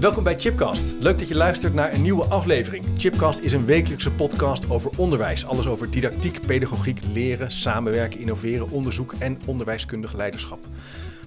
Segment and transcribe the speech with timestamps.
[0.00, 0.94] Welkom bij Chipcast.
[1.00, 2.84] Leuk dat je luistert naar een nieuwe aflevering.
[2.96, 5.46] Chipcast is een wekelijkse podcast over onderwijs.
[5.46, 10.66] Alles over didactiek, pedagogiek, leren, samenwerken, innoveren, onderzoek en onderwijskundig leiderschap.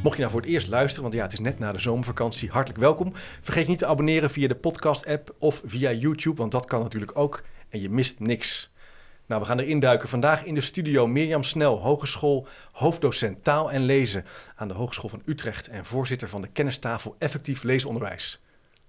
[0.01, 2.49] Mocht je nou voor het eerst luisteren, want ja, het is net na de zomervakantie,
[2.49, 3.11] hartelijk welkom.
[3.41, 7.43] Vergeet niet te abonneren via de podcast-app of via YouTube, want dat kan natuurlijk ook.
[7.69, 8.71] En je mist niks.
[9.25, 10.09] Nou, we gaan erin duiken.
[10.09, 15.21] Vandaag in de studio Mirjam Snel, hogeschool, hoofddocent taal en lezen aan de Hogeschool van
[15.25, 18.41] Utrecht en voorzitter van de kennistafel Effectief Leesonderwijs.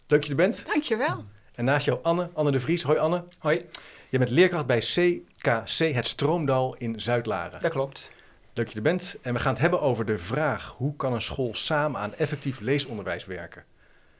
[0.06, 0.66] Leuk dat je er bent.
[0.66, 1.24] Dankjewel.
[1.54, 2.82] En naast jou Anne, Anne de Vries.
[2.82, 3.24] Hoi Anne.
[3.38, 3.60] Hoi.
[4.08, 7.60] Je bent leerkracht bij CKC Het Stroomdal in Zuidlaren.
[7.60, 8.10] Dat klopt.
[8.54, 9.16] Leuk dat je er bent.
[9.22, 12.60] En we gaan het hebben over de vraag: hoe kan een school samen aan effectief
[12.60, 13.64] leesonderwijs werken?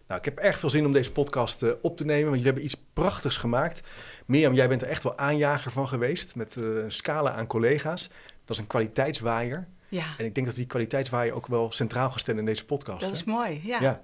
[0.06, 2.46] Nou, ik heb erg veel zin om deze podcast uh, op te nemen, want jullie
[2.46, 3.88] hebben iets prachtigs gemaakt.
[4.26, 8.08] Mirjam, jij bent er echt wel aanjager van geweest met uh, een scala aan collega's.
[8.44, 9.66] Dat is een kwaliteitswaaier.
[9.88, 10.14] Ja.
[10.18, 13.00] En ik denk dat die kwaliteitswaaier ook wel centraal gesteld in deze podcast.
[13.00, 13.14] Dat hè?
[13.14, 13.80] is mooi, ja.
[13.80, 14.02] ja.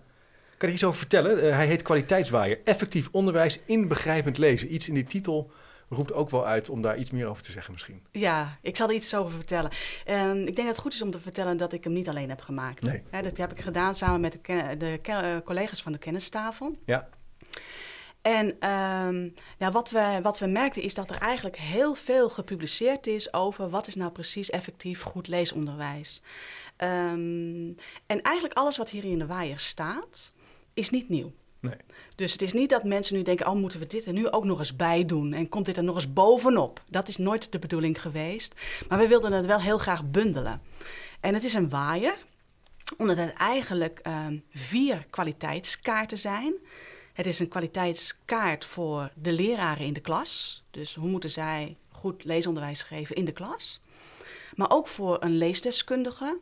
[0.60, 1.44] Kan je iets over vertellen?
[1.44, 2.60] Uh, hij heet Kwaliteitswaaier.
[2.64, 4.74] Effectief onderwijs in begrijpend lezen.
[4.74, 5.50] Iets in die titel
[5.88, 8.02] roept ook wel uit om daar iets meer over te zeggen misschien.
[8.10, 9.70] Ja, ik zal er iets over vertellen.
[10.06, 12.28] Um, ik denk dat het goed is om te vertellen dat ik hem niet alleen
[12.28, 12.82] heb gemaakt.
[12.82, 13.02] Nee.
[13.22, 16.76] Dat heb ik gedaan samen met de, ken de ken uh, collega's van de kennistafel.
[16.84, 17.08] Ja.
[18.22, 23.06] En um, ja, wat, we, wat we merkten is dat er eigenlijk heel veel gepubliceerd
[23.06, 26.22] is over wat is nou precies effectief goed leesonderwijs.
[26.76, 27.74] Um,
[28.06, 30.32] en eigenlijk alles wat hier in de waaier staat,
[30.74, 31.32] is niet nieuw.
[31.60, 31.76] Nee.
[32.14, 34.44] Dus het is niet dat mensen nu denken, oh moeten we dit er nu ook
[34.44, 36.82] nog eens bij doen en komt dit er nog eens bovenop.
[36.88, 38.54] Dat is nooit de bedoeling geweest.
[38.88, 40.60] Maar we wilden het wel heel graag bundelen.
[41.20, 42.16] En het is een waaier,
[42.96, 46.54] omdat het eigenlijk um, vier kwaliteitskaarten zijn.
[47.12, 50.62] Het is een kwaliteitskaart voor de leraren in de klas.
[50.70, 53.80] Dus hoe moeten zij goed leesonderwijs geven in de klas?
[54.54, 56.38] Maar ook voor een leesdeskundige.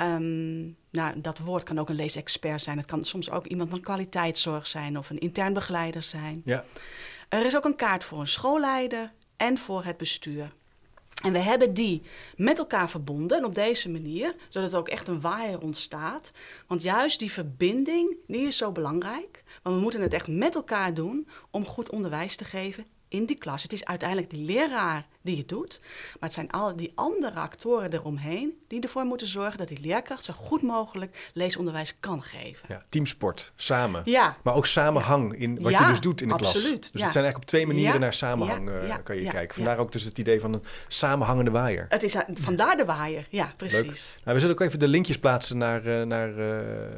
[0.00, 2.76] Um, nou, dat woord kan ook een leesexpert zijn.
[2.76, 6.42] Het kan soms ook iemand van kwaliteitszorg zijn of een intern begeleider zijn.
[6.44, 6.64] Ja.
[7.28, 10.52] Er is ook een kaart voor een schoolleider en voor het bestuur.
[11.22, 12.02] En we hebben die
[12.36, 16.32] met elkaar verbonden en op deze manier, zodat er ook echt een waaier ontstaat.
[16.66, 19.42] Want juist die verbinding, die is zo belangrijk.
[19.62, 23.38] Want we moeten het echt met elkaar doen om goed onderwijs te geven in die
[23.38, 23.62] klas.
[23.62, 27.92] Het is uiteindelijk die leraar die het doet, maar het zijn al die andere actoren
[27.92, 32.66] eromheen die ervoor moeten zorgen dat die leerkracht zo goed mogelijk leesonderwijs kan geven.
[32.68, 34.02] Ja, teamsport, samen.
[34.04, 34.36] Ja.
[34.42, 36.90] Maar ook samenhang in wat ja, je dus doet in de absoluut, klas.
[36.90, 37.02] Dus ja.
[37.02, 39.54] het zijn eigenlijk op twee manieren naar samenhang uh, ja, kan je kijken.
[39.54, 41.86] Vandaar ook dus het idee van een samenhangende waaier.
[41.88, 43.56] Het is vandaar de waaier, ja, Leuk.
[43.56, 44.16] precies.
[44.24, 46.36] Nou, we zullen ook even de linkjes plaatsen naar, uh, naar, uh,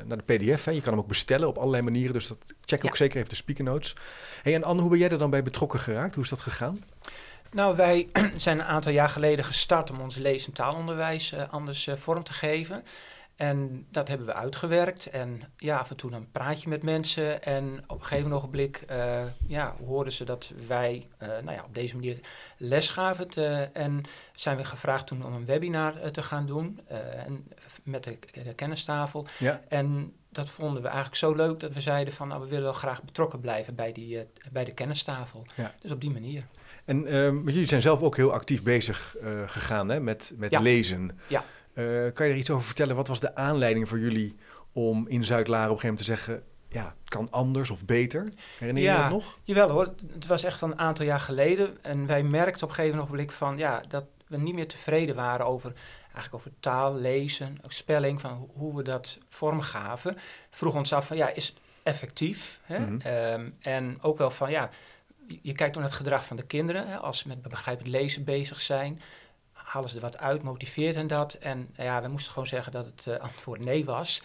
[0.05, 0.65] naar de pdf.
[0.65, 0.71] Hè.
[0.71, 3.37] Je kan hem ook bestellen op allerlei manieren, dus dat, check ook zeker even de
[3.37, 3.97] speaker notes.
[4.43, 6.15] Hey, en Anne, hoe ben jij er dan bij betrokken geraakt?
[6.15, 6.85] Hoe is dat gegaan?
[7.53, 11.87] Nou, wij zijn een aantal jaar geleden gestart om ons lees- en taalonderwijs uh, anders
[11.87, 12.85] uh, vorm te geven.
[13.37, 15.07] En dat hebben we uitgewerkt.
[15.07, 17.43] En ja, af en toe dan praat je met mensen.
[17.43, 21.95] En op een gegeven ogenblik uh, ja, hoorden ze dat wij nou ja, op deze
[21.95, 22.21] manier
[22.57, 23.29] les gaven.
[23.29, 24.03] Te, en
[24.35, 26.81] zijn we gevraagd toen om een webinar te gaan doen
[27.27, 27.49] en
[27.83, 29.27] met de, de kennistafel.
[29.39, 29.61] Ja.
[29.69, 32.29] En dat vonden we eigenlijk zo leuk dat we zeiden van...
[32.29, 35.47] nou, we willen wel graag betrokken blijven bij, die, bij de kennistafel.
[35.55, 35.75] Ja.
[35.83, 36.45] Dus op die manier.
[36.85, 37.13] En uh,
[37.45, 40.61] jullie zijn zelf ook heel actief bezig uh, gegaan hè, met, met Ja.
[40.61, 41.19] lezen.
[41.29, 41.45] Ja.
[41.75, 42.97] Uh, kan je er iets over vertellen?
[42.97, 44.35] Wat was de aanleiding voor jullie
[44.73, 46.43] om in Zuid-Laren op een gegeven moment te zeggen...
[46.69, 48.29] ja, het kan anders of beter?
[48.59, 48.97] Herinner je Ja.
[48.97, 49.39] je dat nog?
[49.45, 51.79] Jawel hoor, het was echt een aantal jaar geleden.
[51.83, 53.57] En wij merkten op een gegeven ogenblik van...
[53.59, 55.73] ja, dat we niet meer tevreden waren over,
[56.03, 58.21] eigenlijk over taal, lezen, ook spelling...
[58.21, 60.17] van ho- hoe we dat vormgaven.
[60.51, 62.61] Vroeg ons af van, ja, is het effectief?
[62.63, 62.79] Hè?
[62.79, 63.01] Mhm.
[63.01, 64.71] Ehm, en ook wel van, ja,
[65.43, 66.89] je- kijkt naar het gedrag van de kinderen.
[66.89, 66.97] Hè?
[66.97, 69.01] Als ze met begrijpend lezen bezig zijn...
[69.53, 71.33] halen ze er wat uit, motiveert hen dat?
[71.33, 74.23] En nou ja, we moesten gewoon zeggen dat het eh, antwoord nee was...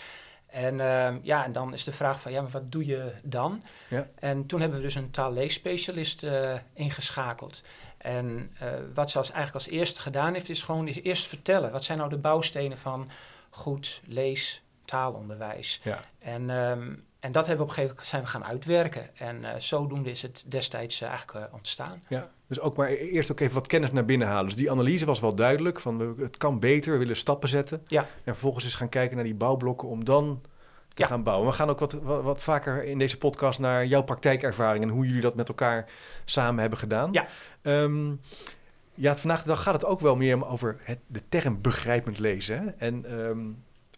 [0.48, 3.62] En ehm, ja, en dan is de vraag van, ja, maar wat doe je dan?
[3.90, 4.08] Ja.
[4.20, 7.64] En toen hebben we dus een taalleesspecialist eh ingeschakeld.
[7.98, 11.72] En eh, wat ze als, eigenlijk als eerste gedaan heeft, is gewoon is eerst vertellen.
[11.72, 13.10] Wat zijn nou de bouwstenen van
[13.50, 15.80] goed lees taalonderwijs?
[15.84, 16.00] Ja.
[16.20, 19.18] En, ehm, en dat hebben we op een gegeven moment zijn we gaan uitwerken.
[19.18, 22.04] En eh, zodoende is het destijds eh, eigenlijk eh, ontstaan.
[22.08, 24.46] Ja, dus ook maar eerst ook even wat kennis naar binnen halen.
[24.46, 27.82] Dus die analyse was wel duidelijk, van we- het kan beter, we willen stappen zetten.
[27.86, 28.02] Ja.
[28.02, 30.42] En vervolgens eens gaan kijken naar die bouwblokken om dan
[30.94, 31.08] te Ja.
[31.08, 31.48] gaan bouwen.
[31.48, 35.06] We gaan ook wat, wat, wat vaker in deze podcast naar jouw praktijkervaring en hoe
[35.06, 35.86] jullie dat met elkaar
[36.26, 37.12] samen hebben gedaan.
[37.14, 37.28] Ja.
[37.62, 38.14] Ehm,
[38.94, 42.60] ja, vandaag de dag gaat het ook wel meer over het, de term begrijpend lezen.
[42.60, 42.66] Hè?
[42.88, 43.06] En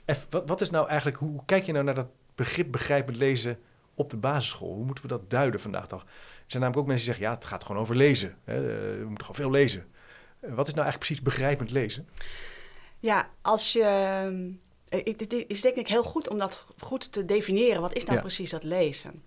[0.05, 2.07] eff- wat, wat is nou eigenlijk, hoe kijk je nou naar dat
[2.43, 3.59] begrip begrijpend lezen
[3.93, 4.73] op de basisschool?
[4.73, 6.01] Hoe moeten we dat duiden vandaag de dag?
[6.03, 6.07] Er
[6.47, 8.33] zijn namelijk ook mensen die zeggen, ja, het gaat gewoon over lezen.
[8.43, 8.55] Hè?
[8.55, 9.87] Eh, we moeten gewoon veel lezen.
[10.39, 12.07] Eh, wat is nou eigenlijk precies begrijpend lezen?
[12.99, 13.83] Ja, als je.
[14.89, 17.81] Het is denk ik heel goed om dat goed te definiëren.
[17.81, 18.21] Wat is nou Ja.
[18.21, 19.23] precies dat lezen?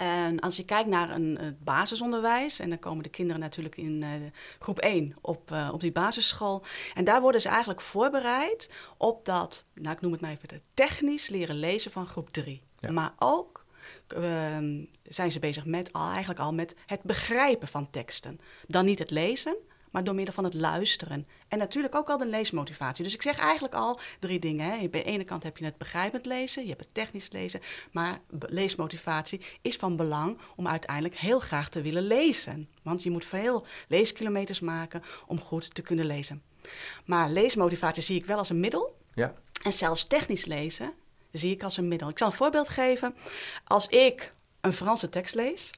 [0.00, 4.02] En als je kijkt naar een, het basisonderwijs, en dan komen de kinderen natuurlijk in
[4.02, 4.10] eh,
[4.58, 6.62] groep 1 op, eh, op die basisschool.
[6.94, 10.60] En daar worden ze eigenlijk voorbereid op dat, nou ik noem het maar even, de
[10.74, 12.62] technisch leren lezen van groep 3.
[12.78, 12.90] Ja.
[12.90, 13.64] Maar ook
[14.06, 18.40] ehm, zijn ze bezig met al, eigenlijk al met het begrijpen van teksten.
[18.66, 19.56] Dan niet het lezen,
[19.90, 21.26] maar door middel van het luisteren.
[21.48, 23.04] En natuurlijk ook al de leesmotivatie.
[23.04, 24.70] Dus ik zeg eigenlijk al drie dingen.
[24.70, 24.88] Hè.
[24.88, 27.60] Bij de ene kant heb je het begrijpend lezen, je hebt het technisch lezen.
[27.92, 32.68] Maar leesmotivatie is van belang om uiteindelijk heel graag te willen lezen.
[32.82, 36.42] Want je moet veel leeskilometers maken om goed te kunnen lezen.
[37.04, 38.98] Maar leesmotivatie zie ik wel als een middel.
[39.14, 40.92] Ja, En zelfs technisch lezen
[41.32, 42.08] zie ik als een middel.
[42.08, 43.14] Ik zal een voorbeeld geven.
[43.64, 45.70] Als ik een Franse tekst lees,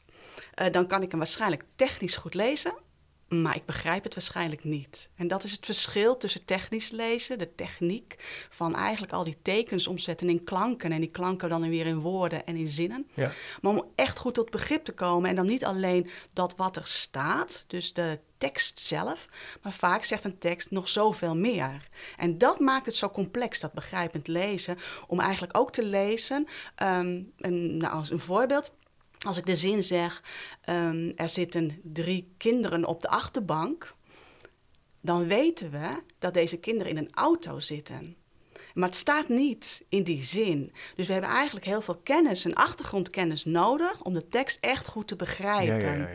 [0.55, 2.75] eh, dan kan ik hem waarschijnlijk technisch goed lezen,
[3.32, 5.11] maar ik begrijp het waarschijnlijk niet.
[5.17, 8.14] En dat is het verschil tussen technisch lezen, de techniek
[8.50, 12.46] van eigenlijk al die tekens omzetten in klanken en die klanken dan weer in woorden
[12.46, 13.06] en in zinnen.
[13.14, 13.32] ja.
[13.61, 16.87] Maar om echt goed tot begrip te komen en dan niet alleen dat wat er
[16.87, 19.29] staat, dus de tekst zelf,
[19.62, 21.88] maar vaak zegt een tekst nog zoveel meer.
[22.17, 26.46] En dat maakt het zo complex, dat begrijpend lezen, om eigenlijk ook te lezen.
[26.75, 27.32] en,
[27.76, 28.73] nou, als een voorbeeld.
[29.22, 30.22] Als ik de zin zeg,
[30.60, 33.94] ehm, er zitten drie kinderen op de achterbank,
[35.00, 38.16] dan weten we dat deze kinderen in een auto zitten.
[38.74, 40.72] Maar het staat niet in die zin.
[40.96, 45.08] Dus we hebben eigenlijk heel veel kennis en achtergrondkennis nodig om de tekst echt goed
[45.08, 45.80] te begrijpen.
[45.80, 46.08] ja, ja, ja.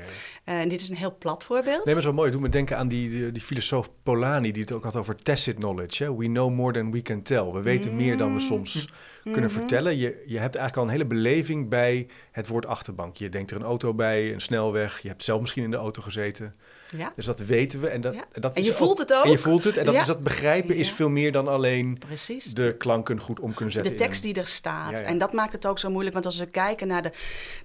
[0.43, 1.85] Eh, en dit is een heel plat voorbeeld.
[1.85, 2.31] Nee, maar zo mooi.
[2.31, 5.55] Doe me denken aan die, die, die filosoof Polanyi, die het ook had over tacit
[5.55, 6.03] knowledge.
[6.03, 6.15] Hè?
[6.15, 7.43] We know more than we can tell.
[7.51, 8.87] We weten meer dan we soms
[9.23, 9.59] kunnen Mhm.
[9.59, 9.97] vertellen.
[9.97, 13.15] Je, je hebt eigenlijk al een hele beleving bij het woord achterbank.
[13.17, 14.99] Je denkt er een auto bij, een snelweg.
[14.99, 16.53] Je hebt zelf misschien in de auto gezeten.
[16.97, 17.87] Ja, Dus dat weten we.
[17.87, 18.23] En, dat, Ja.
[18.31, 19.23] en, dat En je voelt het ook.
[19.23, 19.77] En je voelt het.
[19.77, 20.01] En dat Ja.
[20.01, 22.43] is dat begrijpen is veel meer dan alleen precies.
[22.53, 23.91] de klanken goed om kunnen zetten.
[23.91, 24.91] De tekst die er staat.
[25.01, 26.13] En dat maakt het ook zo moeilijk.
[26.13, 27.11] Want als we kijken naar de,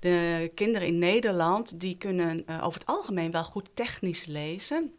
[0.00, 4.92] de kinderen in Nederland, die kunnen eh, over het algemeen wel goed technisch lezen.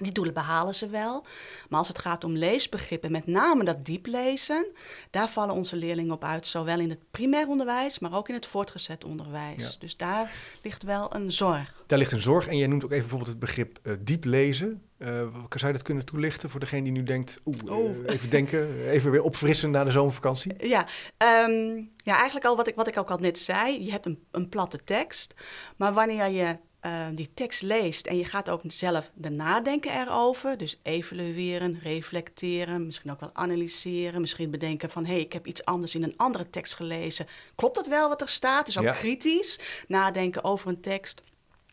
[0.00, 1.24] Die doelen behalen ze wel.
[1.68, 4.72] Maar als het gaat om leesbegrippen, met name dat diep lezen,
[5.10, 6.46] daar vallen onze leerlingen op uit.
[6.46, 9.62] Zowel in het primair onderwijs, maar ook in het voortgezet onderwijs.
[9.62, 9.70] Ja.
[9.78, 10.32] Dus daar
[10.62, 11.74] ligt wel een zorg.
[11.86, 12.46] Daar ligt een zorg.
[12.46, 14.82] En jij noemt ook even bijvoorbeeld het begrip eh, diep lezen.
[14.98, 15.08] Eh,
[15.48, 17.40] zou je dat kunnen toelichten voor degene die nu denkt...
[17.44, 20.68] Oeh, eh, even denken, even weer opfrissen na de zomervakantie?
[20.68, 20.86] Ja,
[21.16, 23.84] ehm, ja eigenlijk al wat ik, wat ik ook al net zei.
[23.84, 25.34] Je hebt een, een platte tekst.
[25.76, 30.58] Maar wanneer je eh, die tekst leest en je gaat ook zelf de nadenken erover.
[30.58, 34.20] Dus evalueren, reflecteren, misschien ook wel analyseren.
[34.20, 37.26] Misschien bedenken van, hé, hey, ik heb iets anders in een andere tekst gelezen.
[37.54, 38.66] Klopt dat wel wat er staat?
[38.66, 38.92] Dus ook Ja.
[38.92, 41.22] kritisch nadenken over een tekst.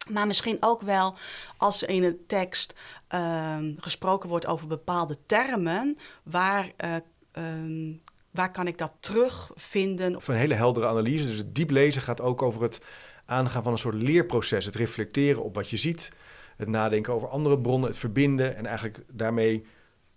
[0.09, 1.15] Maar misschien ook wel
[1.57, 2.73] als er in een tekst
[3.07, 6.95] ehm, gesproken wordt over bepaalde termen, waar, eh,
[7.31, 7.93] ehm,
[8.31, 10.15] waar kan ik dat terugvinden?
[10.15, 11.27] Of een hele heldere analyse.
[11.27, 12.81] Dus het diep lezen gaat ook over het
[13.27, 14.65] aangaan van een soort leerproces.
[14.65, 16.11] Het reflecteren op wat je ziet.
[16.57, 17.89] Het nadenken over andere bronnen.
[17.89, 18.55] Het verbinden.
[18.55, 19.65] En eigenlijk daarmee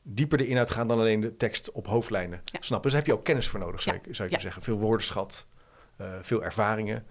[0.02, 2.58] dieper de inhoud gaan dan alleen de tekst op hoofdlijnen Ja.
[2.60, 2.82] snappen.
[2.82, 4.02] Dus daar heb je ook kennis voor nodig, zou Ja.
[4.08, 4.40] ik, zou ik Ja.
[4.40, 4.62] zeggen.
[4.62, 5.46] Veel woordenschat,
[5.96, 7.06] eh, veel ervaringen.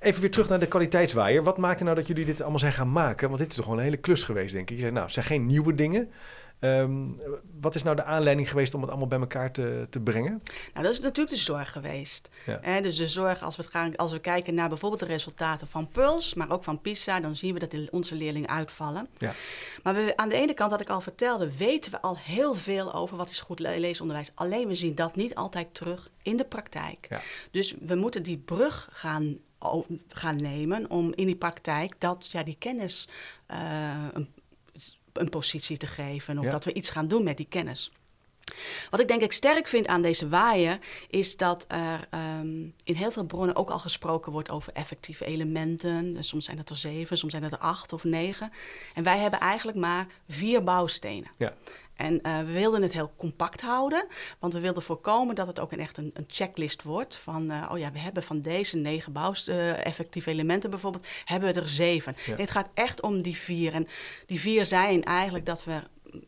[0.00, 1.42] Even weer terug naar de kwaliteitswaaier.
[1.42, 3.26] Wat maakte nou dat jullie dit allemaal zijn gaan maken?
[3.28, 4.74] Want dit is toch gewoon een hele klus geweest, denk ik.
[4.74, 6.10] Je zei, nou, het zijn geen nieuwe dingen.
[6.60, 7.06] Ehm,
[7.60, 10.42] wat is nou de aanleiding geweest om het allemaal bij elkaar te, te brengen?
[10.72, 12.30] Nou, dat is natuurlijk de zorg geweest.
[12.46, 12.58] Ja.
[12.62, 15.68] Hè, dus de zorg, als we, het gaan, als we kijken naar bijvoorbeeld de resultaten
[15.68, 19.08] van PULS, maar ook van PISA, dan zien we dat onze leerlingen uitvallen.
[19.18, 19.32] Ja.
[19.82, 22.92] Maar we, aan de ene kant, wat ik al vertelde, weten we al heel veel
[22.94, 24.30] over wat is goed le- leesonderwijs.
[24.34, 27.06] Alleen we zien dat niet altijd terug in de praktijk.
[27.08, 27.20] Ja.
[27.50, 29.36] Dus we moeten die brug gaan,
[30.08, 33.08] gaan nemen om in die praktijk dat, ja, die kennis
[33.46, 33.58] eh,
[34.12, 34.28] een,
[35.12, 36.38] een positie te geven.
[36.38, 36.50] Of Ja.
[36.50, 37.90] dat we iets gaan doen met die kennis.
[38.90, 40.78] Wat ik denk ik sterk vind aan deze waaier,
[41.08, 46.16] is dat er ehm, in heel veel bronnen ook al gesproken wordt over effectieve elementen.
[46.16, 48.50] En Soms zijn het er zeven, soms zijn het er acht of negen.
[48.94, 51.30] En wij hebben eigenlijk maar vier bouwstenen.
[51.36, 51.54] Ja.
[52.00, 54.06] En eh, we wilden het heel compact houden,
[54.38, 57.16] want we wilden voorkomen dat het ook een echt een, een checklist wordt.
[57.16, 61.54] Van, eh, oh ja, we hebben van deze negen bouwst- eh, effectieve elementen bijvoorbeeld, hebben
[61.54, 62.16] we er zeven.
[62.26, 62.36] Ja.
[62.36, 63.72] Het gaat echt om die vier.
[63.72, 63.86] En
[64.26, 65.82] die vier zijn eigenlijk dat, we,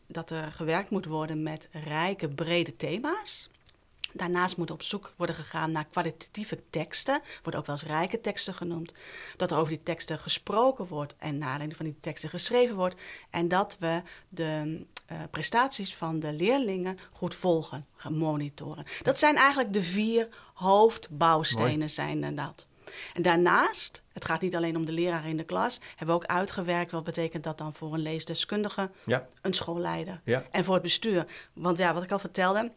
[0.07, 3.49] dat er gewerkt moet worden met rijke, brede thema's.
[4.13, 8.53] Daarnaast moet op zoek worden gegaan naar kwalitatieve teksten, worden ook wel eens rijke teksten
[8.53, 8.93] genoemd.
[9.37, 13.01] Dat er over die teksten gesproken wordt en naar aanleiding van die teksten geschreven wordt.
[13.29, 18.85] En dat we de uh, prestaties van de leerlingen goed volgen, gaan monitoren.
[19.01, 22.65] Dat zijn eigenlijk de vier hoofdbouwstenen, zijn dat.
[23.13, 26.29] En daarnaast, het gaat niet alleen om de leraar in de klas, hebben we ook
[26.29, 29.27] uitgewerkt wat betekent dat dan voor een leesdeskundige, ja.
[29.41, 30.43] een schoolleider ja.
[30.51, 31.25] en voor het bestuur.
[31.53, 32.71] Want ja, wat ik al vertelde,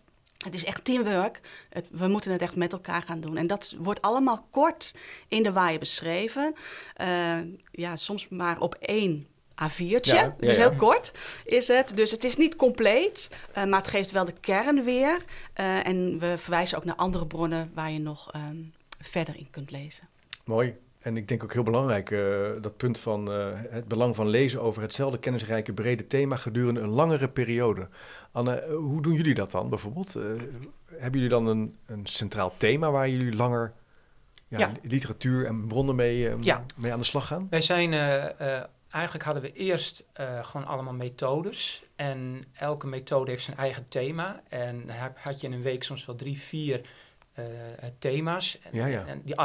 [0.45, 1.41] het is echt teamwork.
[1.69, 3.37] Het, we moeten het echt met elkaar gaan doen.
[3.37, 4.95] En dat wordt allemaal kort
[5.29, 6.55] in de waaier beschreven.
[7.01, 7.37] Uh,
[7.71, 9.27] ja, soms maar op één
[9.63, 10.01] A4'tje.
[10.01, 11.11] Ja, ja, dus heel kort
[11.45, 11.97] is het.
[11.97, 15.25] Dus het is niet compleet, uh, maar het geeft wel de kern weer.
[15.61, 18.73] Uh, en we verwijzen ook naar andere bronnen waar je nog um,
[19.09, 20.09] verder in kunt lezen.
[20.45, 20.77] Mooi.
[21.07, 24.63] En ik denk ook heel belangrijk, uh, dat punt van uh, het belang van lezen
[24.63, 27.89] over hetzelfde kennisrijke brede thema gedurende een langere periode.
[28.33, 30.13] Anne, uh, hoe doen jullie dat dan bijvoorbeeld?
[30.87, 33.73] hebben jullie dan een, een centraal thema waar jullie langer
[34.49, 34.73] ja, ja.
[34.83, 36.65] literatuur en bronnen mee, ja.
[36.77, 37.47] mee aan de slag gaan?
[37.51, 37.93] Wij zijn,
[38.91, 40.05] eigenlijk hadden we eerst
[40.43, 41.83] gewoon allemaal methodes.
[41.97, 44.43] En elke methode heeft zijn eigen thema.
[44.49, 44.85] En
[45.15, 46.81] had je in een week soms wel drie, vier
[47.99, 48.59] thema's.
[48.63, 49.07] En, ja, ja.
[49.07, 49.37] en die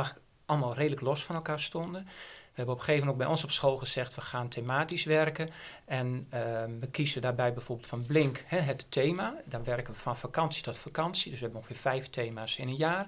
[0.46, 2.04] allemaal redelijk los van elkaar stonden.
[2.52, 5.04] We hebben op een gegeven moment ook bij ons op school gezegd, we gaan thematisch
[5.04, 5.50] werken.
[5.86, 6.40] En uh,
[6.80, 9.36] we kiezen daarbij bijvoorbeeld van Blink hè, het thema.
[9.46, 11.32] Dan werken we van vakantie tot vakantie.
[11.32, 13.08] Dus we hebben ongeveer vijf thema's in een jaar.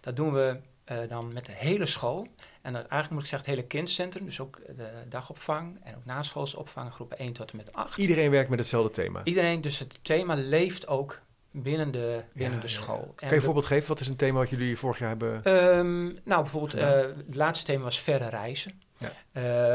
[0.00, 2.26] Dat doen we uh, dan met de hele school.
[2.62, 4.24] En eigenlijk moet ik zeggen het hele kindcentrum.
[4.24, 7.96] Dus ook de dagopvang en ook naschoolse opvang, groepen 1 tot en met 8.
[7.96, 9.20] Iedereen werkt met hetzelfde thema?
[9.24, 11.20] Iedereen, dus het thema leeft ook
[11.52, 13.02] binnen de, binnen Ja, de school.
[13.02, 13.88] En Kan je een voorbeeld geven?
[13.88, 15.40] Wat is een thema wat jullie vorig jaar hebben?
[15.44, 16.90] Ehm, nou, bijvoorbeeld, eh,
[17.26, 18.80] het laatste thema was verre reizen.
[18.98, 19.12] Ja.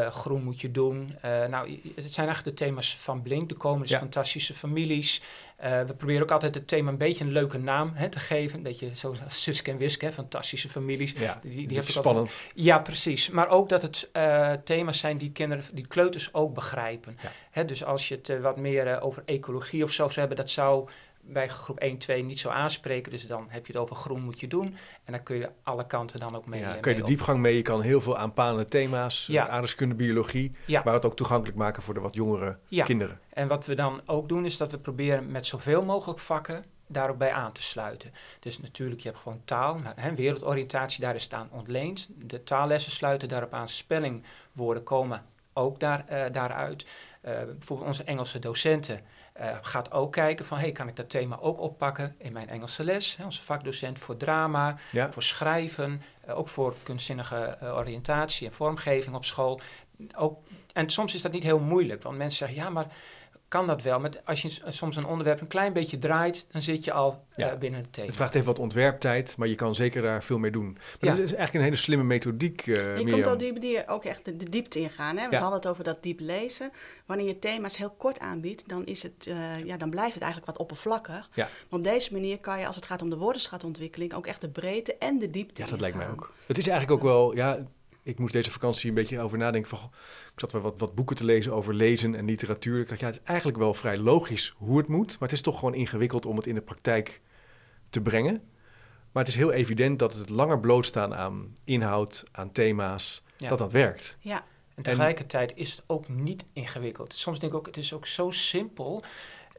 [0.05, 1.15] Eh, groen moet je doen.
[1.21, 3.49] Eh, nou, het zijn eigenlijk de thema's van Blink.
[3.49, 3.97] De komende Ja.
[3.99, 5.21] fantastische families.
[5.57, 8.57] We proberen ook altijd het thema een beetje een leuke naam hè, te geven.
[8.57, 11.11] Een beetje zo Suske en Wiske, hè, fantastische families.
[11.11, 12.27] ja, Die, die die heeft ook spannend.
[12.29, 13.29] altijd- Ja, precies.
[13.29, 14.09] Maar ook dat het
[14.65, 17.17] thema's zijn die kinderen, die kleuters ook begrijpen.
[17.21, 17.31] Ja.
[17.51, 20.89] Hè, dus als je het wat meer over ecologie of zo zou hebben, dat zou
[21.27, 23.11] bij groep 1, 2 niet zo aanspreken.
[23.11, 24.75] Dus dan heb je het over groen moet je doen.
[25.03, 26.59] En dan kun je alle kanten dan ook mee.
[26.59, 27.55] Ja, eh, kun je mee de diepgang mee?
[27.55, 29.33] Je kan heel veel aanpalende thema's, Ja.
[29.43, 29.49] ja.
[29.49, 30.81] aardrijkskunde, biologie, Ja.
[30.85, 32.83] maar het ook toegankelijk maken voor de wat jongere Ja.
[32.83, 33.19] kinderen.
[33.29, 37.09] En wat we dan ook doen, is dat we proberen met zoveel mogelijk vakken daar
[37.09, 38.11] ook bij aan te sluiten.
[38.39, 42.07] Dus natuurlijk, je hebt gewoon taal, maar hè, wereldoriëntatie, daar is het aan ontleend.
[42.15, 43.69] De taallessen sluiten daarop aan.
[43.69, 46.85] Spellingwoorden komen ook daar, eh, daaruit.
[47.21, 49.01] Eh, bijvoorbeeld onze Engelse docenten
[49.37, 50.57] eh, gaat ook kijken van...
[50.57, 53.15] hey, kan ik dat thema ook oppakken in mijn Engelse les?
[53.15, 58.53] Hè, onze vakdocent voor drama, Ja, voor schrijven, eh, ook voor kunstzinnige eh, oriëntatie en
[58.53, 59.59] vormgeving op school.
[60.15, 60.39] Ook,
[60.73, 62.87] en soms is dat niet heel moeilijk, want mensen zeggen ja, maar
[63.47, 63.99] kan dat wel?
[63.99, 67.53] Maar als je soms een onderwerp een klein beetje draait, dan zit je al eh,
[67.59, 68.07] binnen het thema.
[68.07, 70.71] het vraagt even wat ontwerptijd, maar je kan zeker daar veel mee doen.
[70.73, 71.07] Maar Ja.
[71.09, 74.25] dat is eigenlijk een hele slimme methodiek, eh Je komt op die manier ook echt
[74.25, 75.17] de, de diepte ingaan.
[75.17, 75.25] Hè?
[75.29, 75.41] We Ja.
[75.41, 76.71] hadden het over dat diep lezen.
[77.05, 79.35] Wanneer je thema's heel kort aanbiedt, dan, is het, eh,
[79.65, 81.29] ja, dan blijft het eigenlijk wat oppervlakkig.
[81.33, 81.49] Ja.
[81.69, 84.49] Maar op deze manier kan je, als het gaat om de woordenschatontwikkeling, ook echt de
[84.49, 86.33] breedte en de diepte Ja, dat lijkt mij ook.
[86.45, 87.57] Het is eigenlijk ook wel, ja,
[88.07, 89.69] ik moest deze vakantie een beetje over nadenken.
[89.69, 89.79] Van,
[90.33, 92.79] ik zat wel wat, wat boeken te lezen over lezen en literatuur.
[92.81, 95.41] Ik dacht, ja, het is eigenlijk wel vrij logisch hoe het moet, maar het is
[95.41, 97.19] toch gewoon ingewikkeld om het in de praktijk
[97.89, 98.33] te brengen.
[99.11, 103.49] Maar het is heel evident dat het langer blootstaan aan inhoud, aan thema's, Ja.
[103.49, 104.17] dat dat werkt.
[104.19, 104.43] Ja,
[104.75, 107.13] En tegelijkertijd is het ook niet ingewikkeld.
[107.13, 109.03] Soms denk ik ook, het is ook zo simpel.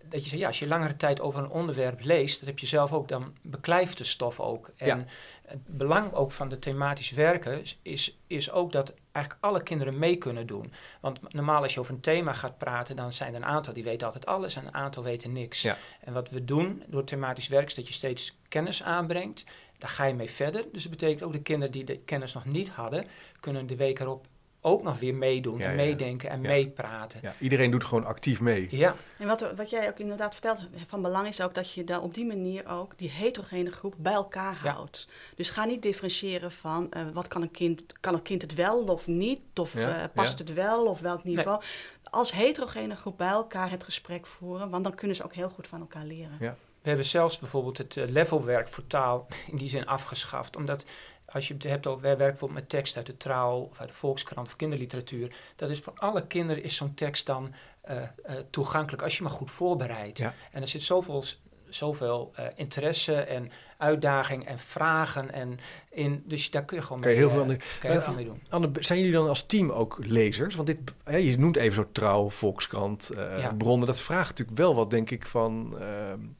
[0.09, 2.67] Dat je zegt, ja, als je langere tijd over een onderwerp leest, dat heb je
[2.67, 4.71] zelf ook, dan beklijft de stof ook.
[4.77, 5.05] En Ja.
[5.49, 10.17] Het belang ook van de thematisch werken is, is, ook dat eigenlijk alle kinderen mee
[10.17, 10.73] kunnen doen.
[11.01, 13.85] Want normaal als je over een thema gaat praten, dan zijn er een aantal die
[13.85, 15.63] weten altijd alles en een aantal weten niks.
[15.63, 15.77] Ja.
[16.01, 19.45] En wat we doen door thematisch werk is dat je steeds kennis aanbrengt.
[19.79, 20.65] Daar ga je mee verder.
[20.73, 23.07] Dus dat betekent ook de kinderen die de kennis nog niet hadden,
[23.41, 24.27] kunnen de week erop
[24.61, 25.77] ook nog weer meedoen Ja, en ja.
[25.77, 26.49] meedenken en Ja.
[26.49, 27.21] meepraten.
[27.23, 28.67] Ja, iedereen doet gewoon actief mee.
[28.71, 32.01] Ja, en wat, wat jij ook inderdaad vertelt van belang is ook dat je dan
[32.03, 34.73] op die manier ook die heterogene groep bij elkaar Ja.
[34.73, 35.09] houdt.
[35.37, 38.83] Dus ga niet differentiëren van eh, wat kan een kind, kan het kind het wel
[38.85, 40.45] of niet, of Ja, eh, past ja.
[40.45, 41.63] het wel of welk niveau.
[42.11, 45.67] Als heterogene groep bij elkaar het gesprek voeren, want dan kunnen ze ook heel goed
[45.67, 46.37] van elkaar leren.
[46.41, 46.57] Ja.
[46.83, 50.57] we hebben zelfs bijvoorbeeld het eh, levelwerk voor taal in die zin afgeschaft.
[50.57, 50.85] Omdat
[51.33, 53.89] als je het hebt over, wij werken bijvoorbeeld met tekst uit de Trouw of uit
[53.89, 55.37] de Volkskrant of kinderliteratuur.
[55.57, 58.09] Dat is voor alle kinderen is zo'n tekst dan eh, eh,
[58.51, 60.19] toegankelijk als je maar goed voorbereidt.
[60.19, 60.35] Ja.
[60.53, 61.25] En er zit zoveel,
[61.69, 65.59] zoveel eh, interesse en uitdaging en vragen en
[65.91, 66.23] in.
[66.27, 68.15] Dus daar kun je gewoon Kan je mee, heel veel aan kan je heel veel
[68.15, 68.43] mee doen.
[68.49, 70.55] Anne, zijn jullie dan als team ook lezers?
[70.55, 73.53] Want dit, hè, je noemt even zo trouw, Volkskrant, Ja.
[73.53, 73.87] bronnen.
[73.87, 75.79] Dat vraagt natuurlijk wel wat, denk ik, van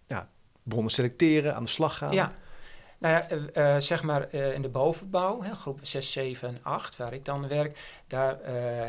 [0.07, 0.29] ja,
[0.63, 2.13] bronnen selecteren, aan de slag gaan.
[2.13, 2.33] Ja,
[2.99, 6.59] Nou ja, eh, eh, zeg maar eh, in de bovenbouw, hè, groep 6, 7 en
[6.63, 8.39] 8, waar ik dan werk, daar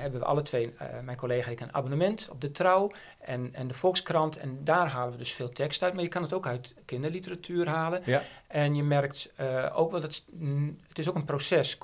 [0.01, 0.73] hebben we alle twee,
[1.03, 4.37] mijn collega en ik, een abonnement op de Trouw en, en de Volkskrant.
[4.37, 7.67] En daar halen we dus veel tekst uit, maar je kan het ook uit kinderliteratuur
[7.67, 8.01] halen.
[8.05, 8.23] Ja.
[8.47, 9.31] En je merkt
[9.73, 11.77] ook wel dat het, mm, het is ook een proces.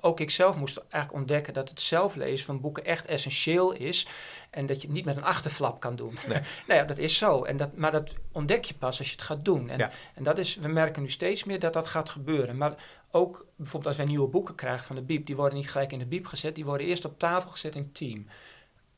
[0.00, 4.06] Ook ik zelf moest eigenlijk ontdekken dat het zelflezen van boeken echt essentieel is.
[4.54, 6.14] En dat je het niet met een achterflap kan doen.
[6.28, 6.38] Nee.
[6.68, 7.42] nou ja, dat is zo.
[7.44, 9.68] En dat, maar dat ontdek je pas als je het gaat doen.
[9.70, 9.90] En, Ja.
[10.14, 12.56] en dat is, we merken nu steeds meer dat dat gaat gebeuren.
[12.56, 12.74] Maar
[13.10, 15.98] ook bijvoorbeeld als wij nieuwe boeken krijgen van de Biep, die worden niet gelijk in
[15.98, 18.26] de Biep gezet, die worden eerst op tafel gezet in team.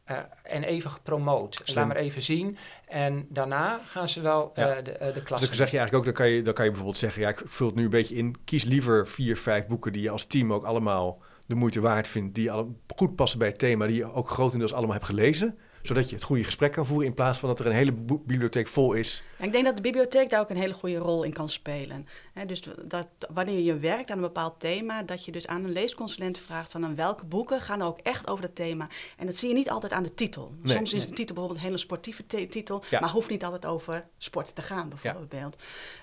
[0.05, 1.61] Eh, en even gepromoot.
[1.65, 1.77] Slim.
[1.77, 2.59] Laat maar even zien.
[2.89, 4.77] En daarna gaan ze wel Ja.
[4.77, 5.41] eh, de, eh, de Dus klas.
[5.47, 7.43] dan zeg je eigenlijk ook, dan kan je, dan kan je bijvoorbeeld zeggen, ja, ik
[7.45, 8.37] vul het nu een beetje in.
[8.45, 12.35] Kies liever vier, vijf boeken die je als team ook allemaal de moeite waard vindt.
[12.35, 15.59] Die alle, goed passen bij het thema, die je ook grotendeels allemaal hebt gelezen.
[15.83, 18.67] Zodat je het goede gesprek kan voeren in plaats van dat er een hele bibliotheek
[18.69, 19.23] vol is.
[19.39, 22.07] Ja, ik denk dat de bibliotheek daar ook een hele goede rol in kan spelen.
[22.47, 26.39] Dus dat wanneer je werkt aan een bepaald thema, dat je dus aan een leesconsulent
[26.39, 28.89] vraagt van aan welke boeken gaan er ook echt over dat thema.
[29.17, 30.55] En dat zie je niet altijd aan de titel.
[30.63, 30.77] Nee.
[30.77, 31.09] Soms is Nee.
[31.09, 33.01] een titel bijvoorbeeld een hele sportieve te- titel, Ja.
[33.01, 35.57] maar hoeft niet altijd over sport te gaan bijvoorbeeld.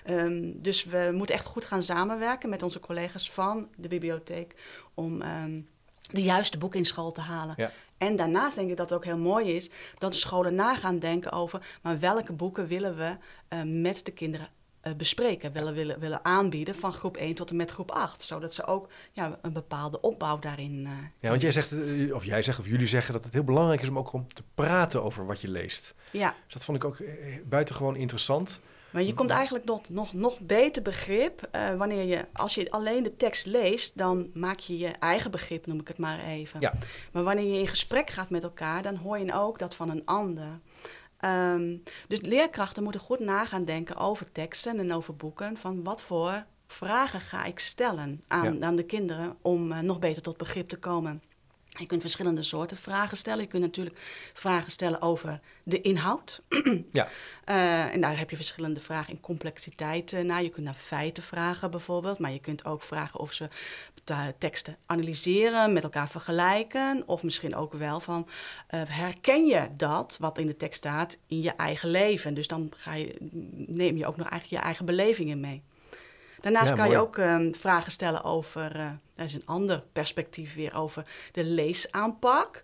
[0.04, 4.54] Ehm, dus we moeten echt goed gaan samenwerken met onze collega's van de bibliotheek
[4.94, 5.60] om ehm,
[6.10, 7.54] de juiste boeken in school te halen.
[7.56, 7.70] Ja.
[7.98, 11.32] En daarnaast denk ik dat het ook heel mooi is dat scholen na gaan denken
[11.32, 13.16] over, maar welke boeken willen we
[13.48, 14.48] eh, met de kinderen
[14.80, 18.22] eh, bespreken, willen, willen, willen aanbieden van groep 1 tot en met groep 8.
[18.22, 20.82] Zodat ze ook ja, een bepaalde opbouw daarin.
[20.86, 23.44] eh, Ja, want jij zegt, eh, of jij zegt, of jullie zeggen dat het heel
[23.44, 25.94] belangrijk is om ook om te praten over wat je leest.
[26.10, 27.02] ja, Dus dat vond ik ook
[27.44, 28.60] buitengewoon interessant.
[28.94, 33.02] Maar je komt eigenlijk tot nog, nog beter begrip eh, wanneer je, als je alleen
[33.02, 36.60] de tekst leest, dan maak je je eigen begrip, noem ik het maar even.
[36.60, 36.74] Ja.
[37.12, 40.02] Maar wanneer je in gesprek gaat met elkaar, dan hoor je ook dat van een
[40.04, 40.60] ander.
[41.16, 41.76] Ehm,
[42.08, 45.56] dus leerkrachten moeten goed nagaan denken over teksten en over boeken.
[45.56, 50.22] Van wat voor vragen ga ik stellen aan, aan de kinderen om eh, nog beter
[50.22, 51.22] tot begrip te komen.
[51.78, 53.40] Je kunt verschillende soorten vragen stellen.
[53.40, 53.98] Je kunt natuurlijk
[54.34, 56.42] vragen stellen over de inhoud.
[56.92, 57.08] Ja.
[57.44, 60.42] Eh, en daar heb je verschillende vragen in complexiteit naar.
[60.42, 62.18] Je kunt naar feiten vragen bijvoorbeeld.
[62.18, 63.48] Maar je kunt ook vragen of ze
[64.04, 67.02] te- teksten analyseren, met elkaar vergelijken.
[67.06, 68.28] Of misschien ook wel van,
[68.66, 72.34] eh, herken je dat wat in de tekst staat in je eigen leven?
[72.34, 73.16] Dus dan ga je,
[73.66, 75.62] neem je ook nog eigenlijk je eigen belevingen mee.
[76.44, 80.54] Daarnaast Ja, kan je ook ehm, vragen stellen over, eh dat is een ander perspectief
[80.54, 82.62] weer, over de leesaanpak.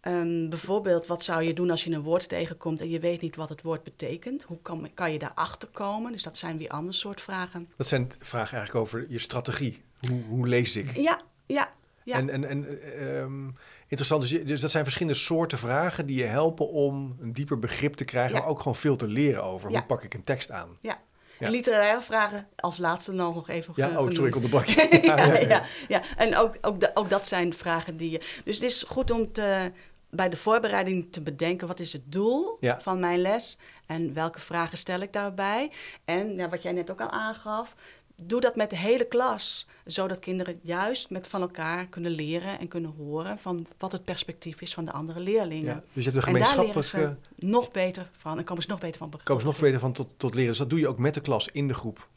[0.00, 3.36] Ehm, bijvoorbeeld, wat zou je doen als je een woord tegenkomt en je weet niet
[3.36, 4.42] wat het woord betekent?
[4.42, 6.12] Hoe kan, kan je daarachter komen?
[6.12, 7.68] Dus dat zijn weer ander soort vragen.
[7.76, 9.82] Dat zijn vragen eigenlijk over je strategie.
[10.08, 10.96] Hoe, hoe lees ik?
[10.96, 11.68] Ja, ja,
[12.02, 12.16] ja.
[12.16, 13.48] En, en, en eh, ehm,
[13.86, 17.58] interessant, dus, je- dus dat zijn verschillende soorten vragen die je helpen om een dieper
[17.58, 18.40] begrip te krijgen, Ja.
[18.40, 19.78] maar ook gewoon veel te leren over Ja.
[19.78, 20.76] hoe pak ik een tekst aan.
[20.80, 20.98] ja.
[21.38, 21.48] Ja.
[21.50, 24.34] Literaire vragen als laatste dan nog even Ja, ge- oh, sorry, ik genoemd.
[24.34, 25.00] onderbrak je.
[25.02, 28.18] ja, ja, ja, en ook, ook, da- ook dat zijn vragen die je...
[28.44, 29.72] Dus het is goed om te,
[30.10, 31.66] bij de voorbereiding te bedenken...
[31.66, 32.80] wat is het doel Ja.
[32.80, 35.70] van mijn les en welke vragen stel ik daarbij.
[36.04, 37.74] En ja, wat jij net ook al aangaf...
[38.22, 42.68] Doe dat met de hele klas, zodat kinderen juist met van elkaar kunnen leren en
[42.68, 45.74] kunnen horen van wat het perspectief is van de andere leerlingen.
[45.74, 47.18] Ja, dus je hebt een En daar leren gemeenschappelijke...
[47.36, 49.92] ze nog beter van en komen ze nog beter van komen ze nog beter van
[49.92, 50.48] tot, tot leren.
[50.48, 52.08] Dus dat doe je ook met de klas in de groep.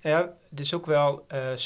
[0.00, 1.58] Ja, is ook wel, eh, eh,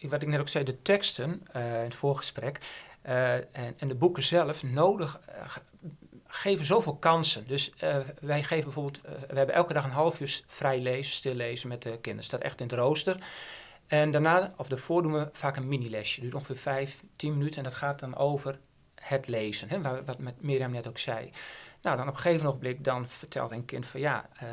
[0.00, 2.60] wat ik net ook zei, de teksten eh, in het voorgesprek
[3.02, 5.20] eh, en, en de boeken zelf nodig
[6.42, 7.46] geven zoveel kansen.
[7.46, 11.12] Dus eh, wij geven bijvoorbeeld, eh, we hebben elke dag een half uur vrij lezen,
[11.14, 12.24] stil lezen met de kinderen.
[12.24, 13.16] staat echt in het rooster.
[13.86, 16.20] En daarna, of daarvoor doen we vaak een mini-lesje.
[16.20, 18.58] duurt ongeveer vijf, tien minuten en dat gaat dan over
[18.94, 19.68] het lezen.
[19.68, 21.30] Hè, wa- wat Mirjam net ook zei.
[21.82, 24.46] Nou, dan op een gegeven ogenblik dan vertelt een kind van ja, eh,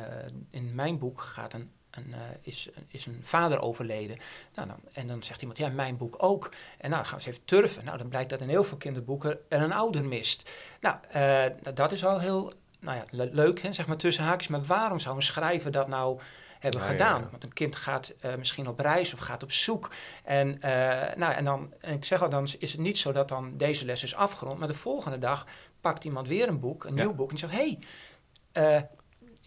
[0.49, 1.71] in mijn boek gaat een,
[2.05, 4.17] een, eh, is, is een vader overleden.
[4.55, 6.51] Nou, dan, en dan zegt iemand, ja, mijn boek ook.
[6.77, 7.85] En nou, gaan we eens even turven.
[7.85, 10.49] Nou, dan blijkt dat in heel veel kinderboeken er een ouder mist.
[10.81, 14.47] Nou, eh, dat is al heel nou ja, le- leuk, hè, zeg maar tussen haakjes.
[14.47, 16.19] Maar waarom zou een schrijver dat nou
[16.59, 17.21] hebben gedaan?
[17.21, 17.29] ja.
[17.29, 19.91] Want een kind gaat eh, misschien op reis of gaat op zoek.
[20.23, 20.57] En,
[21.17, 23.85] nou, en, dan, en ik zeg al, dan is het niet zo dat dan deze
[23.85, 24.59] les is afgerond.
[24.59, 25.45] Maar de volgende dag
[25.81, 27.03] pakt iemand weer een boek, een Ja.
[27.03, 27.31] nieuw boek.
[27.31, 27.77] En zegt, hé,
[28.51, 28.89] hey,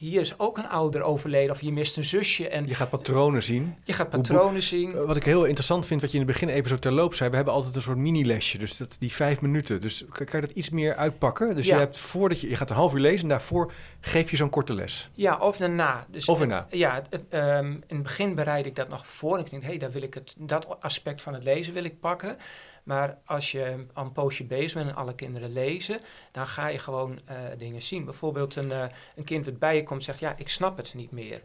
[0.09, 1.51] hier is ook een ouder overleden.
[1.51, 2.49] Of je mist een zusje.
[2.49, 3.75] En Je gaat patronen zien.
[3.85, 4.95] je gaat patronen zien.
[4.97, 7.31] Eh, Wat ik heel interessant vind, wat je in het begin even zo terloops zei,
[7.31, 9.81] we hebben altijd een soort mini-lesje, dus dat, die vijf minuten.
[9.81, 11.55] Dus kan, je dat iets meer uitpakken?
[11.55, 11.75] Dus Ja.
[11.75, 14.51] je hebt voordat je, je gaat een half uur lezen en daarvoor geef je zo'n
[14.51, 15.09] korte les.
[15.15, 16.07] Ja, of daarna.
[16.11, 19.38] Dus, Of Ja, het, het, ehm, in het begin bereid ik dat nog voor.
[19.38, 22.01] Ik denk, hé, hey, daar wil ik het, dat aspect van het lezen wil ik
[22.01, 22.37] pakken.
[22.83, 26.01] Maar als je al een poosje bezig bent en alle kinderen lezen,
[26.33, 28.05] dan ga je gewoon eh, dingen zien.
[28.05, 28.85] Bijvoorbeeld een, eh,
[29.16, 31.42] een kind dat bij je komt zegt, ja, ik snap het niet meer.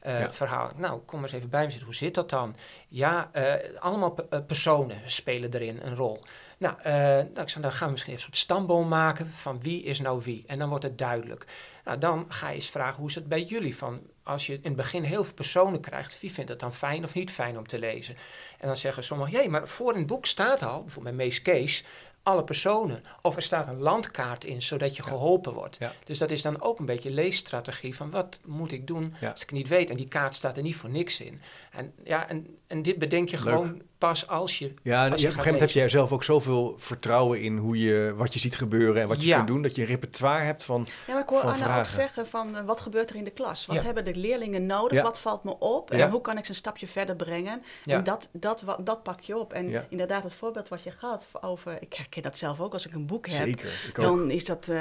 [0.00, 0.30] eh, Ja.
[0.30, 0.70] verhaal.
[0.76, 1.86] Nou, kom maar eens even bij me zitten.
[1.86, 2.56] Hoe zit dat dan?
[2.88, 3.30] Ja,
[3.78, 6.18] allemaal pe- personen spelen erin een rol.
[6.62, 6.92] Nou, eh,
[7.34, 10.20] nou, zei, dan gaan we misschien even een soort stamboom maken van wie is nou
[10.24, 10.44] wie.
[10.46, 11.46] En dan wordt het duidelijk.
[11.84, 13.76] Nou, dan ga je eens vragen, hoe is het bij jullie?
[13.76, 17.04] Van, als je in het begin heel veel personen krijgt, wie vindt het dan fijn
[17.04, 18.16] of niet fijn om te lezen?
[18.58, 21.84] En dan zeggen sommigen, jee, maar voor een boek staat al, bijvoorbeeld bij Mees Kees,
[22.22, 23.02] alle personen.
[23.22, 25.76] Of er staat een landkaart in, zodat je geholpen wordt.
[25.78, 25.92] Ja.
[26.04, 29.30] Dus dat is dan ook een beetje leesstrategie van wat moet ik doen Ja.
[29.30, 29.90] als ik het niet weet.
[29.90, 31.40] En die kaart staat er niet voor niks in.
[31.70, 33.44] En, ja, en, en dit bedenk je Leuk.
[33.44, 34.70] gewoon pas als je...
[34.82, 37.56] Ja, en Als je op een gegeven moment heb jij zelf ook zoveel vertrouwen in
[37.56, 39.36] hoe je, wat je ziet gebeuren en wat je Ja.
[39.36, 40.86] kunt doen, dat je een repertoire hebt van...
[41.06, 41.94] Ja, maar ik hoor van Anne ook vragen.
[41.94, 43.66] zeggen van eh, wat gebeurt er in de klas?
[43.66, 43.82] Wat Ja.
[43.82, 44.92] hebben de leerlingen nodig?
[44.98, 45.02] Ja.
[45.02, 45.92] Wat valt me op?
[45.92, 45.98] Ja.
[45.98, 47.62] En hoe kan ik ze een stapje verder brengen?
[47.84, 47.96] Ja.
[47.96, 49.52] En dat, dat, wa- dat pak je op.
[49.52, 49.86] En Ja.
[49.88, 53.06] inderdaad, het voorbeeld wat je gaat over, ik herken dat zelf ook als ik een
[53.06, 53.34] boek heb.
[53.46, 54.04] Zeker, ik ook.
[54.04, 54.78] Dan is, dat, eh,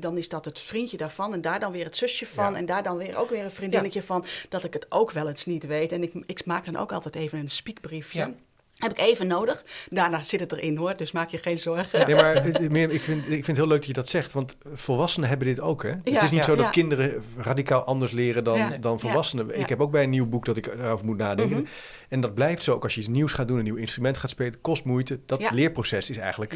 [0.00, 2.58] dan is dat het vriendje daarvan en daar dan weer het zusje van Ja.
[2.58, 4.24] en daar dan weer ook weer een vriendinnetje van.
[4.48, 5.92] Dat ik het ook wel eens niet weet.
[5.92, 8.34] En ik, ik maak dan ook altijd even een spiekbriefje.
[8.78, 9.64] Heb ik even nodig.
[9.90, 12.06] Daarna zit het erin hoor, dus maak je geen zorgen.
[12.06, 14.32] Nee, maar het- meer, ik, vind, ik vind het heel leuk dat je dat zegt,
[14.32, 15.82] want volwassenen hebben dit ook.
[15.82, 15.88] Hè?
[15.88, 16.70] het Ja, is niet ja, zo dat ja.
[16.70, 19.46] kinderen radicaal anders leren dan, Ja, dan volwassenen.
[19.46, 19.52] ja.
[19.54, 21.56] Ik heb ook bij een nieuw boek dat ik erover moet nadenken.
[21.56, 21.66] Mhm.
[22.08, 24.30] En dat blijft zo, ook als je iets nieuws gaat doen, een nieuw instrument gaat
[24.30, 25.18] spelen, kost moeite.
[25.26, 25.50] Dat Ja.
[25.52, 26.52] leerproces is eigenlijk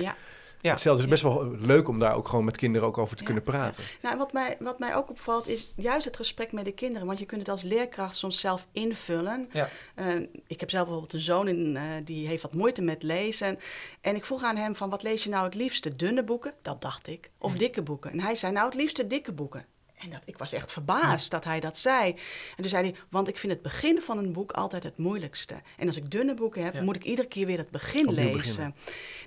[0.62, 0.70] Ja.
[0.70, 1.02] Hetzelfde.
[1.02, 3.28] Het is best wel leuk om daar ook gewoon met kinderen ook over te Ja,
[3.28, 3.84] kunnen praten.
[4.02, 7.06] Nou, wat mij, wat mij ook opvalt is juist het gesprek met de kinderen.
[7.06, 9.48] Want je kunt het als leerkracht soms zelf invullen.
[9.52, 9.68] Ja.
[9.94, 10.06] Eh,
[10.46, 13.58] ik heb zelf bijvoorbeeld een zoon in, eh, die heeft wat moeite met lezen.
[14.00, 15.96] En ik vroeg aan hem van wat lees je nou het liefste?
[15.96, 16.54] Dunne boeken?
[16.62, 17.30] Dat dacht ik.
[17.38, 18.10] Of dikke boeken?
[18.10, 19.66] En hij zei nou het liefste dikke boeken.
[20.02, 22.10] En dat, ik was echt verbaasd dat hij dat zei.
[22.10, 25.54] En toen zei hij, want ik vind het begin van een boek altijd het moeilijkste.
[25.76, 26.82] En als ik dunne boeken heb, Ja.
[26.82, 28.36] moet ik iedere keer weer het begin Opnieuw lezen.
[28.38, 28.74] beginnen.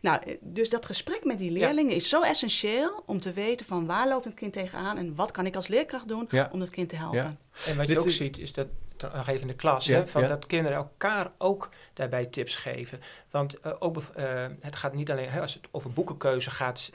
[0.01, 3.85] Nou, eh, dus dat gesprek met die leerlingen is zo essentieel om te weten van
[3.85, 6.49] waar loopt een kind tegenaan en wat kan ik als leerkracht doen Ja.
[6.51, 7.17] om dat kind te helpen.
[7.19, 7.35] Ja.
[7.65, 10.07] En wat je ook is- ziet, is dat, nog even in de klas, Ja, hè,
[10.07, 10.27] van ja.
[10.27, 12.99] dat kinderen elkaar ook daarbij tips geven.
[13.31, 16.89] Want eh, ook, eh, het gaat niet alleen, hè, als het over boekenkeuze gaat,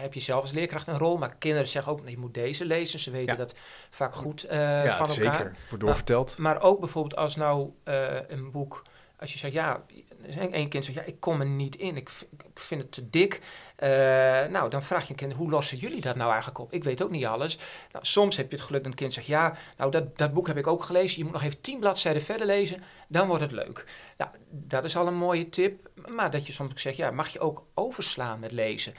[0.00, 1.18] heb je zelf als leerkracht een rol.
[1.18, 2.98] Maar kinderen zeggen ook, je moet deze lezen.
[2.98, 3.38] Ze weten Ja.
[3.38, 3.54] dat
[3.90, 5.34] vaak goed eh, ja, van elkaar.
[5.36, 5.56] zeker.
[5.68, 6.38] Wordt doorverteld.
[6.38, 8.82] Maar ook bijvoorbeeld als nou eh, een boek,
[9.18, 9.82] als je zegt, ja,
[10.50, 13.40] één kind zegt, ja, ik kom er niet in, ik, ik vind het te dik.
[13.76, 13.90] Eh,
[14.50, 16.72] nou, dan vraag je een kind, hoe lossen jullie dat nou eigenlijk op?
[16.72, 17.58] Ik weet ook niet alles.
[17.92, 20.46] Nou, soms heb je het geluk dat een kind zegt, ja, nou, dat, dat boek
[20.46, 23.52] heb ik ook gelezen, je moet nog even tien bladzijden verder lezen, dan wordt het
[23.52, 23.84] leuk.
[24.16, 27.28] Nou, dat is al een mooie tip, maar dat je soms ook zegt, ja, mag
[27.28, 28.94] je ook overslaan met lezen?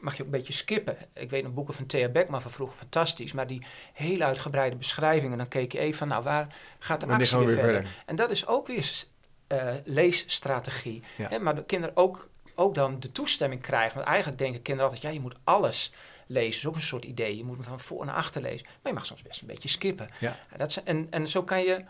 [0.00, 0.96] Mag je ook een beetje skippen?
[1.14, 5.38] Ik weet nog boeken van Thea Beckman van vroeger, fantastisch, maar die hele uitgebreide beschrijvingen,
[5.38, 7.74] dan keek je even van, nou, waar gaat de actie weer weer verder?
[7.74, 8.02] verder?
[8.06, 9.04] En dat is ook weer
[9.46, 11.02] eh, leesstrategie.
[11.16, 11.28] Ja.
[11.28, 13.94] Hè, maar de kinderen ook, ook dan de toestemming krijgen.
[13.94, 15.92] Want eigenlijk denken kinderen altijd, ja, je moet alles
[16.26, 16.50] lezen.
[16.50, 17.36] Dat is ook een soort idee.
[17.36, 18.66] Je moet hem van voor naar achter lezen.
[18.66, 20.08] Maar je mag soms best een beetje skippen.
[20.20, 20.36] Ja.
[20.50, 21.84] En, dat zijn- en, en zo kan je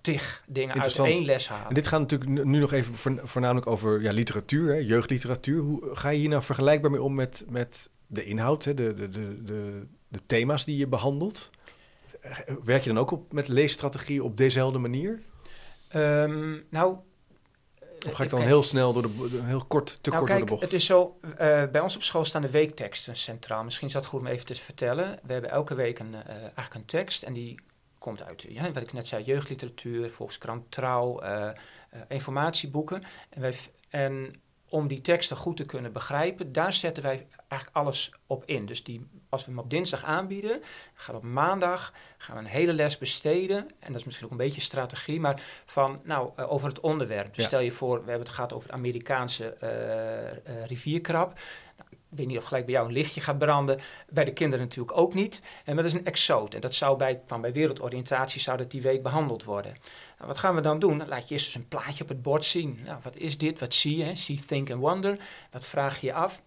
[0.00, 1.68] tig dingen uit één les halen.
[1.68, 5.60] En dit gaat natuurlijk nu- nog even voorn- voornamelijk over ja, literatuur, hè, jeugdliteratuur.
[5.60, 9.08] Hoe ga je hier nou vergelijkbaar mee om met, met de inhoud, hè, de, de,
[9.08, 11.50] de, de, de thema's die je behandelt?
[12.20, 15.22] Eh, Werk je dan ook op, met leesstrategie op dezelfde manier?
[15.88, 16.96] Ehm, nou...
[18.06, 20.38] Of ga ik even dan heel snel, door de, heel kort, te nou, kort kijk,
[20.38, 20.62] door de bocht?
[20.62, 23.64] het is zo, eh, bij ons op school staan de weekteksten centraal.
[23.64, 25.18] Misschien is dat goed om even te vertellen.
[25.22, 27.58] We hebben elke week een, eh, eigenlijk een tekst en die
[27.98, 31.54] komt uit, ja, wat ik net zei, jeugdliteratuur, Volkskrant Trouw, eh, eh,
[32.08, 33.02] informatieboeken.
[33.28, 33.54] En, wij,
[33.88, 34.30] en
[34.68, 38.66] om die teksten goed te kunnen begrijpen, daar zetten wij eigenlijk alles op in.
[38.66, 40.62] Dus die, als we hem op dinsdag aanbieden,
[40.94, 43.58] gaan we op maandag gaan we een hele les besteden.
[43.78, 47.26] En dat is misschien ook een beetje strategie, maar van, nou, eh, over het onderwerp.
[47.34, 47.48] Dus Ja.
[47.48, 51.32] stel je voor, we hebben het gehad over de Amerikaanse eh, rivierkrab.
[51.76, 53.80] Nou, ik weet niet of gelijk bij jou een lichtje gaat branden.
[54.10, 55.42] Bij de kinderen natuurlijk ook niet.
[55.64, 56.54] En dat is een exoot.
[56.54, 59.72] En dat zou bij, kwam bij wereldoriëntatie zou dat die week behandeld worden.
[60.16, 60.98] Nou, wat gaan we dan doen?
[60.98, 62.80] Dan laat je eerst eens een plaatje op het bord zien.
[62.84, 63.60] Nou, wat is dit?
[63.60, 64.04] Wat zie je?
[64.04, 64.14] hè?
[64.14, 65.18] See, think and wonder.
[65.50, 66.42] Wat vraag je je af?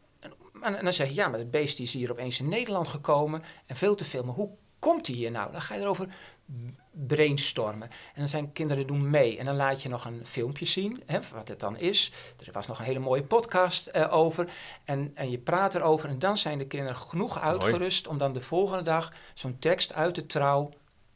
[0.62, 3.44] En, en dan zeg je, ja, maar het beest is hier opeens in Nederland gekomen.
[3.66, 4.24] En veel te veel.
[4.24, 5.52] Maar hoe komt hij hier nou?
[5.52, 6.08] Dan ga je erover
[6.92, 7.90] brainstormen.
[7.90, 9.38] En dan zijn kinderen doen mee.
[9.38, 12.12] En dan laat je nog een filmpje zien, hè, wat het dan is.
[12.46, 14.52] Er was nog een hele mooie podcast eh, over.
[14.86, 16.10] En, en je praat erover.
[16.10, 20.16] En dan zijn de kinderen genoeg uitgerust om dan de volgende dag zo'n tekst uit
[20.16, 20.70] de trouw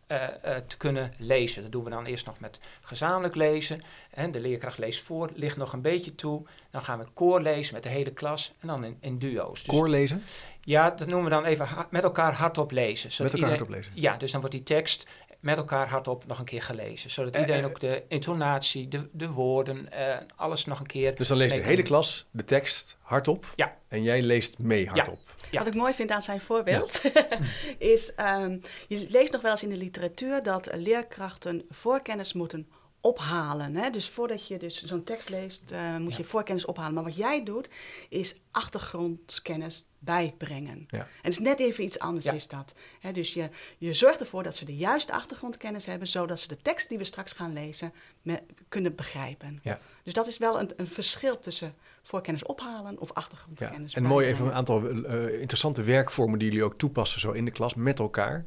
[0.07, 1.61] eh, eh, te kunnen lezen.
[1.61, 3.81] Dat doen we dan eerst nog met gezamenlijk lezen.
[4.09, 6.43] En de leerkracht leest voor, ligt nog een beetje toe.
[6.71, 9.63] Dan gaan we koor lezen met de hele klas en dan in, in duo's.
[9.63, 10.21] Dus, Koor lezen?
[10.61, 13.23] ja, dat noemen we dan even met elkaar hardop lezen.
[13.23, 13.91] Met elkaar hardop lezen.
[13.95, 15.07] Ja, dus dan wordt die tekst
[15.45, 17.09] met elkaar hardop nog een keer gelezen.
[17.09, 21.15] Zodat Eh, iedereen eh, ook de intonatie, de, de woorden, eh, alles nog een keer...
[21.15, 23.53] Dus dan leest de hele klas de tekst hardop.
[23.55, 23.77] Ja.
[23.87, 25.19] En jij leest mee hardop.
[25.51, 25.57] Ja.
[25.57, 27.01] Wat ik mooi vind aan zijn voorbeeld,
[27.77, 32.67] is, ehm, je leest nog wel eens in de literatuur dat leerkrachten voorkennis moeten
[33.01, 33.75] ophalen.
[33.75, 33.89] Hè?
[33.89, 36.17] Dus voordat je dus zo'n tekst leest, eh, moet Ja.
[36.17, 36.93] je voorkennis ophalen.
[36.93, 37.69] Maar wat jij doet,
[38.09, 40.83] is achtergrondkennis bijbrengen.
[40.87, 40.97] Ja.
[40.99, 42.31] En het is net even iets anders Ja.
[42.33, 42.75] is dat.
[43.13, 46.89] Dus je, je zorgt ervoor dat ze de juiste achtergrondkennis hebben, zodat ze de tekst
[46.89, 49.59] die we straks gaan lezen me- kunnen begrijpen.
[49.63, 49.79] Ja.
[50.03, 53.13] Dus dat is wel een, een verschil tussen voorkennis ophalen of Ja.
[53.13, 57.45] achtergrondkennis En mooi even een aantal eh, interessante werkvormen die jullie ook toepassen zo in
[57.45, 58.35] de klas met elkaar.
[58.37, 58.45] Eh,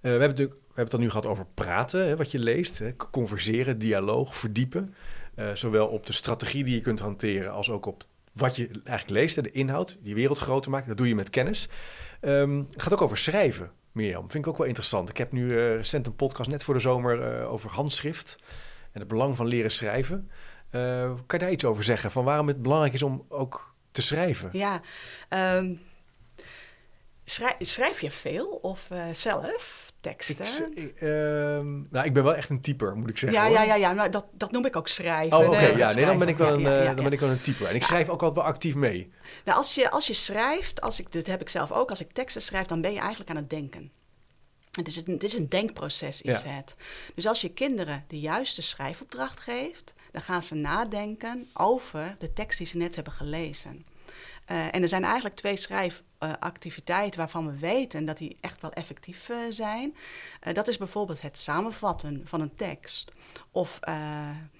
[0.00, 2.78] we, hebben natuurlijk, we hebben het dan nu gehad over praten, hè, wat je leest,
[2.78, 4.94] hè, converseren, dialoog, verdiepen.
[5.34, 8.02] Eh, zowel op de strategie die je kunt hanteren als ook op
[8.38, 10.88] wat je eigenlijk leest, hè, de inhoud, die wereld groter maken.
[10.88, 11.68] Dat doe je met kennis.
[12.20, 14.30] Ehm, het gaat ook over schrijven, Mirjam.
[14.30, 15.08] Vind ik ook wel interessant.
[15.08, 18.36] Ik heb nu eh, recent een podcast net voor de zomer eh, over handschrift
[18.92, 20.30] en het belang van leren schrijven.
[20.70, 20.80] Eh,
[21.26, 22.10] kan je daar iets over zeggen?
[22.10, 24.48] Van waarom het belangrijk is om ook te schrijven?
[24.52, 24.80] Ja,
[25.28, 25.74] ehm,
[27.24, 30.28] schrij- schrijf je veel of eh, zelf Ik,
[30.74, 33.40] ik, ehm, nou, ik ben wel echt een typer, moet ik zeggen.
[33.40, 33.56] ja, hoor.
[33.56, 35.38] ja, ja, ja, nou, dat, dat noem ik ook schrijven.
[35.38, 35.66] Oh, oké.
[35.66, 36.60] Ja, nee, dan ben ik wel een.
[36.60, 37.66] Ja, eh, ja, ja, dan ben ik wel een typer.
[37.66, 39.10] En ik schrijf ook altijd wel actief mee.
[39.44, 42.12] Nou, als je, als je schrijft, als ik, dat heb ik zelf ook, als ik
[42.12, 43.90] teksten schrijf, dan ben je eigenlijk aan het denken.
[44.70, 46.76] Het is een, het is een denkproces, is het.
[47.14, 52.58] Dus als je kinderen de juiste schrijfopdracht geeft, dan gaan ze nadenken over de tekst
[52.58, 53.86] die ze net hebben gelezen.
[54.48, 59.28] Eh, en er zijn eigenlijk twee schrijfactiviteiten waarvan we weten dat die echt wel effectief
[59.28, 59.96] eh, zijn.
[60.40, 63.12] Eh, dat is bijvoorbeeld het samenvatten van een tekst.
[63.50, 63.78] Of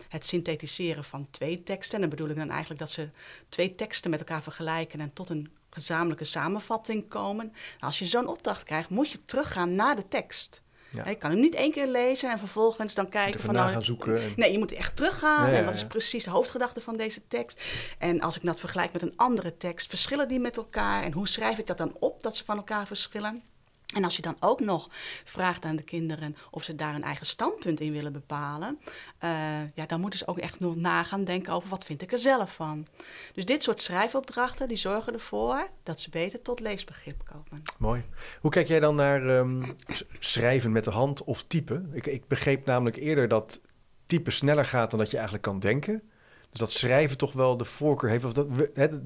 [0.08, 1.94] het synthetiseren van twee teksten.
[1.94, 3.08] En dan bedoel ik dan eigenlijk dat ze
[3.48, 7.52] twee teksten met elkaar vergelijken en tot een gezamenlijke samenvatting komen.
[7.78, 10.62] Als je zo'n opdracht krijgt, moet je teruggaan naar de tekst.
[10.90, 11.08] Ja.
[11.08, 13.54] Je kan hem niet één keer lezen en vervolgens dan kijken van...
[13.54, 14.22] nou, gaan zoeken.
[14.22, 14.32] En...
[14.36, 15.46] Nee, je moet echt teruggaan.
[15.46, 17.62] Ja, ja, en wat is precies de hoofdgedachte van deze tekst?
[17.98, 21.02] En als ik dat vergelijk met een andere tekst, verschillen die met elkaar?
[21.02, 23.42] En hoe schrijf ik dat dan op dat ze van elkaar verschillen?
[23.94, 24.88] En als je dan ook nog
[25.24, 28.78] vraagt aan de kinderen of ze daar een eigen standpunt in willen bepalen,
[29.18, 29.30] eh,
[29.74, 32.18] ja, dan moeten ze ook echt nog na gaan denken over wat vind ik er
[32.18, 32.86] zelf van.
[33.34, 37.62] Dus dit soort schrijfopdrachten die zorgen ervoor dat ze beter tot leesbegrip komen.
[37.78, 38.04] Mooi.
[38.40, 39.62] Hoe kijk jij dan naar ehm,
[40.18, 41.90] schrijven met de hand of typen?
[41.92, 43.60] Ik, ik begreep namelijk eerder dat
[44.06, 46.02] typen sneller gaat dan dat je eigenlijk kan denken.
[46.50, 48.24] Dus dat schrijven toch wel de voorkeur heeft.
[48.24, 48.48] Of dat,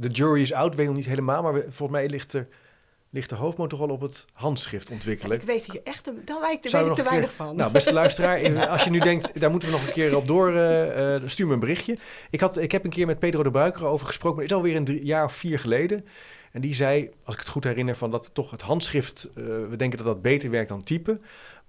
[0.02, 1.42] de jury is out, weet nog niet helemaal.
[1.42, 2.48] Maar volgens mij ligt, er,
[3.12, 3.34] ligt de
[3.78, 5.40] wel op het handschrift ontwikkelen.
[5.40, 6.22] Ik weet hier echt, te-
[6.82, 7.56] weet we ik te weinig keer- van.
[7.56, 10.54] Nou, beste luisteraar, als je nu denkt, daar moeten we nog een keer op door,
[10.56, 11.98] eh, eh, stuur me een berichtje.
[12.30, 14.58] Ik, had, ik heb een keer met Pedro de Buiker over gesproken, maar het is
[14.62, 16.04] alweer een drie, jaar of vier geleden.
[16.52, 19.76] En die zei, als ik het goed herinner, van dat toch het handschrift, eh, we
[19.76, 21.22] denken dat dat beter werkt dan typen.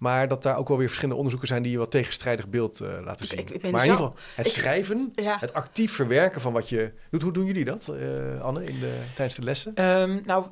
[0.04, 2.90] Maar dat daar ook wel weer verschillende onderzoeken zijn die je wat tegenstrijdig beeld eh,
[3.06, 3.40] laten zien.
[3.40, 5.38] ik- ik ben maar in ieder geval, het ik- schrijven, ja.
[5.40, 7.22] het actief verwerken van wat je doet.
[7.22, 9.76] Hoe doen jullie dat, eh, Anne, in de, tijdens de lessen?
[9.76, 10.46] Ehm, nou,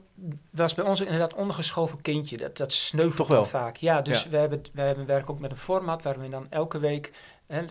[0.50, 2.38] was bij ons inderdaad ondergeschoven kindje.
[2.38, 3.46] Dat, dat sneuvelt Toch wel?
[3.46, 3.76] vaak.
[3.76, 4.30] Ja, dus Ja.
[4.30, 7.12] We, hebben, we hebben werken ook met een format waarin we dan elke week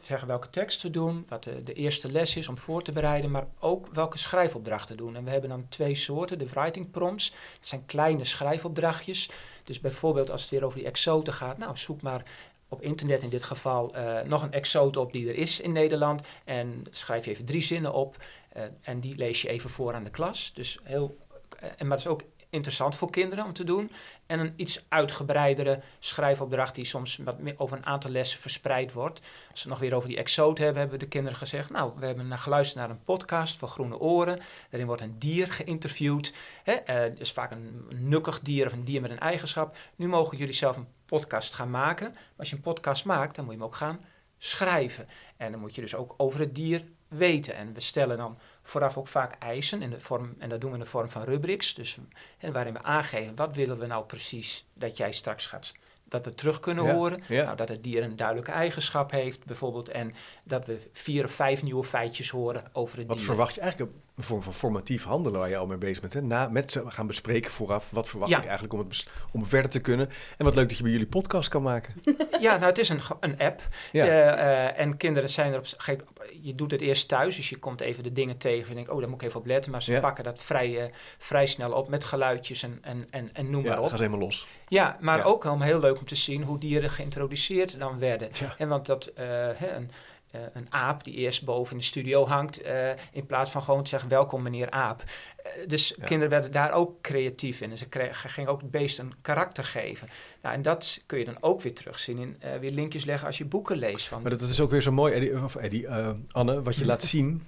[0.02, 3.46] zeggen welke tekst we doen, wat de, eerste les is om voor te bereiden, maar
[3.58, 5.16] ook welke schrijfopdrachten doen.
[5.16, 7.30] En we hebben dan twee soorten, de writing prompts.
[7.30, 9.30] Dat zijn kleine schrijfopdrachtjes.
[9.64, 12.24] Dus bijvoorbeeld als het weer over die exoten gaat, nou zoek maar
[12.68, 16.22] op internet in dit geval eh, nog een exoot op die er is in Nederland.
[16.44, 18.16] En schrijf je even drie zinnen op.
[18.48, 20.52] eh, en die lees je even voor aan de klas.
[20.54, 21.16] Dus heel,
[21.58, 23.90] eh, en, maar dat is ook interessant voor kinderen om te doen.
[24.26, 29.20] En een iets uitgebreidere schrijfopdracht die soms wat over een aantal lessen verspreid wordt.
[29.50, 31.70] Als we nog weer over die exoot hebben, hebben we de kinderen gezegd...
[31.70, 34.40] nou, we hebben geluisterd naar een podcast van Groene Oren.
[34.68, 36.34] Daarin wordt een dier geïnterviewd.
[36.62, 36.72] Hè?
[36.72, 39.76] eh, dus vaak een nukkig dier of een dier met een eigenschap.
[39.96, 42.10] Nu mogen jullie zelf een podcast gaan maken.
[42.12, 44.00] Maar als je een podcast maakt, dan moet je hem ook gaan
[44.38, 45.08] schrijven.
[45.36, 47.54] En dan moet je dus ook over het dier weten.
[47.54, 50.76] En we stellen dan vooraf ook vaak eisen in de vorm, en dat doen we
[50.76, 51.74] in de vorm van rubrics.
[51.74, 51.98] Dus
[52.38, 55.72] en waarin we aangeven wat willen we nou precies dat jij straks gaat.
[56.04, 57.22] Dat we terug kunnen Ja, horen.
[57.28, 57.44] ja.
[57.44, 59.88] Nou, dat het dier een duidelijke eigenschap heeft, bijvoorbeeld.
[59.88, 63.26] En dat we vier of vijf nieuwe feitjes horen over het Wat dier.
[63.26, 63.92] verwacht je eigenlijk?
[64.20, 66.12] Een vorm van formatief handelen waar je al mee bezig bent.
[66.12, 66.22] Hè?
[66.22, 67.90] Na, met ze gaan bespreken vooraf.
[67.90, 68.36] Wat verwacht Ja.
[68.38, 70.08] ik eigenlijk om, het om verder te kunnen?
[70.38, 71.94] En wat leuk dat je bij jullie podcast kan maken.
[72.40, 73.62] Ja, nou, het is een, een app.
[73.92, 74.04] Ja.
[74.06, 75.64] Eh, en kinderen zijn erop.
[75.76, 75.96] ge-
[76.40, 78.68] Je doet het eerst thuis, dus je komt even de dingen tegen.
[78.68, 79.70] En denkt, oh, daar moet ik even op letten.
[79.70, 80.00] Maar ze Ja.
[80.00, 83.68] pakken dat vrij, eh, vrij snel op met geluidjes en, en, en, en noem ja,
[83.68, 83.88] maar op.
[83.88, 84.46] gaan ze helemaal los.
[84.68, 85.24] Ja, maar Ja.
[85.24, 88.28] ook om heel leuk om te zien hoe dieren geïntroduceerd dan werden.
[88.32, 88.54] Ja.
[88.58, 89.90] En want dat, eh, hè, een,
[90.30, 93.82] eh, een aap die eerst boven in de studio hangt, eh, in plaats van gewoon
[93.82, 95.02] te zeggen welkom meneer aap.
[95.36, 98.98] Eh, dus kinderen werden daar ook creatief in en ze kregen, gingen ook het beest
[98.98, 100.08] een karakter geven.
[100.42, 103.44] Nou, en dat kun je dan ook weer terugzien in weer linkjes leggen als je
[103.44, 104.08] boeken leest.
[104.08, 104.22] Van...
[104.22, 105.88] Maar dat, is ook weer zo mooi, Eddie, of Eddie
[106.30, 107.42] Anne, wat je laat zien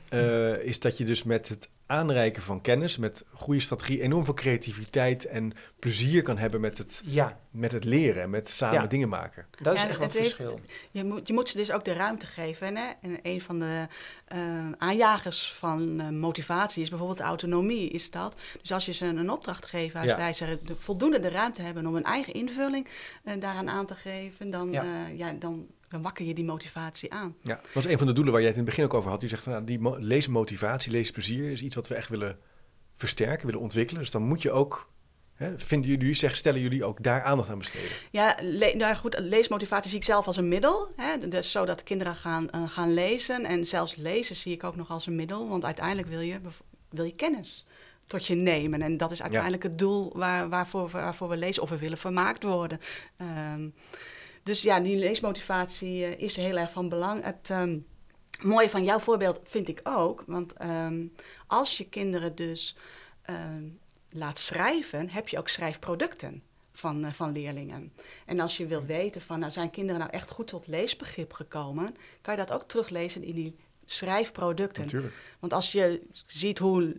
[0.62, 5.26] is dat je dus met het aanreiken van kennis, met goede strategie, enorm veel creativiteit
[5.26, 7.38] en plezier kan hebben met het, ja.
[7.50, 9.46] met het leren en met samen dingen maken.
[9.50, 10.60] Dat is echt wat verschil.
[10.90, 12.76] je, moet, je moet ze dus ook de ruimte geven.
[12.76, 12.90] Hè?
[13.00, 13.86] En een van de
[14.34, 17.90] uh, aanjagers van uh, motivatie is bijvoorbeeld autonomie.
[17.90, 18.40] Is dat.
[18.60, 22.04] Dus als je ze een opdracht geeft waarbij ze voldoende de ruimte hebben om een
[22.04, 22.88] eigen invulling
[23.24, 24.84] uh, daaraan aan te geven, dan, ja.
[25.16, 27.36] ja dan dan wakker je die motivatie aan.
[27.42, 29.10] Ja, dat was een van de doelen waar jij het in het begin ook over
[29.10, 29.22] had.
[29.22, 32.36] Je zegt van nou, die leesmotivatie, leesplezier is iets wat we echt willen
[32.96, 34.02] versterken, willen ontwikkelen.
[34.02, 34.90] Dus dan moet je ook
[35.34, 37.90] Hè, vinden jullie, zeg, stellen jullie ook daar aandacht aan besteden?
[38.10, 38.38] Ja,
[38.74, 40.92] nou goed, leesmotivatie zie ik zelf als een middel.
[40.96, 43.44] Hè, dus zodat kinderen gaan, uh, gaan lezen.
[43.44, 45.48] En zelfs lezen zie ik ook nog als een middel.
[45.48, 46.40] Want uiteindelijk wil je,
[46.88, 47.66] wil je kennis
[48.06, 48.82] tot je nemen.
[48.82, 52.42] En dat is uiteindelijk het doel waar, waarvoor, waarvoor we lezen of we willen vermaakt
[52.42, 52.80] worden.
[53.52, 53.74] Um,
[54.42, 57.24] dus ja, die leesmotivatie uh, is heel erg van belang.
[57.24, 57.86] Het um,
[58.42, 61.12] mooie van jouw voorbeeld vind ik ook, want um,
[61.46, 62.76] als je kinderen dus
[63.30, 63.78] um,
[64.10, 67.92] laat schrijven, heb je ook schrijfproducten van, uh, van leerlingen.
[68.26, 71.96] En als je wil weten van, nou zijn kinderen nou echt goed tot leesbegrip gekomen,
[72.20, 74.82] kan je dat ook teruglezen in die schrijfproducten.
[74.82, 75.14] Natuurlijk.
[75.38, 76.94] Want als je ziet hoe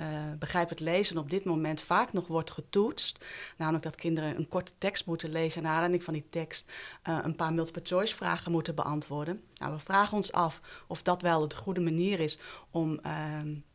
[0.00, 0.06] uh,
[0.38, 3.24] begrijp het lezen op dit moment vaak nog wordt getoetst.
[3.56, 6.70] Namelijk dat kinderen een korte tekst moeten lezen en naar aanleiding van die tekst
[7.08, 9.42] uh, een paar multiple choice vragen moeten beantwoorden.
[9.54, 12.38] Nou, we vragen ons af of dat wel de goede manier is
[12.70, 13.12] om uh,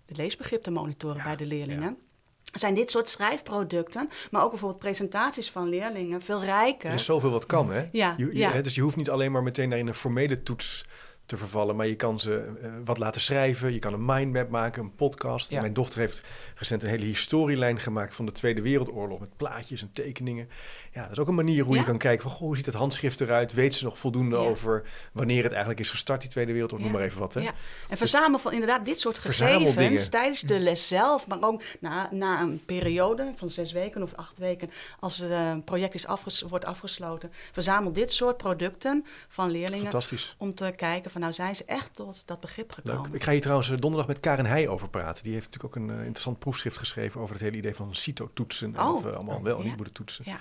[0.05, 1.97] het leesbegrip te monitoren bij de leerlingen.
[2.43, 6.89] Zijn dit soort schrijfproducten, maar ook bijvoorbeeld presentaties van leerlingen, veel rijker.
[6.89, 7.89] Er is zoveel wat kan, hè?
[7.91, 8.62] Ja, je, ja.
[8.62, 10.86] dus je hoeft niet alleen maar meteen naar een formele toets
[11.25, 11.75] te vervallen.
[11.75, 13.73] Maar je kan ze uh, wat laten schrijven.
[13.73, 15.49] Je kan een mindmap maken, een podcast.
[15.49, 15.62] Ja.
[15.62, 16.21] Mijn dochter heeft
[16.55, 19.19] recent een hele historielijn gemaakt van de Tweede Wereldoorlog.
[19.19, 20.49] Met plaatjes en tekeningen.
[20.93, 21.79] Ja, dat is ook een manier hoe ja.
[21.79, 22.31] je kan kijken van...
[22.31, 23.53] Goh, hoe ziet het handschrift eruit?
[23.53, 24.41] Weet ze nog voldoende ja.
[24.41, 26.88] over wanneer het eigenlijk is gestart, die Tweede Wereldoorlog?
[26.88, 27.41] Noem maar even wat, hè?
[27.41, 27.47] Ja.
[27.47, 27.53] En
[27.89, 31.27] dus verzamel van inderdaad dit soort gegevens tijdens de les zelf.
[31.27, 34.71] Maar ook na, na een periode van zes weken of acht weken...
[34.99, 37.31] als het uh, project is afges wordt afgesloten.
[37.51, 39.81] Verzamel dit soort producten van leerlingen...
[39.81, 40.36] Fantastisch.
[40.38, 43.02] om te kijken van nou zijn ze echt tot dat begrip gekomen.
[43.02, 43.13] Leuk.
[43.13, 45.23] Ik ga hier trouwens donderdag met Karen Heij over praten.
[45.23, 48.76] Die heeft natuurlijk ook een uh, interessant proefschrift geschreven over het hele idee van CITO-toetsen.
[48.76, 49.67] En oh, wat we allemaal wel en ja.
[49.67, 50.26] niet moeten toetsen.
[50.28, 50.38] Ja.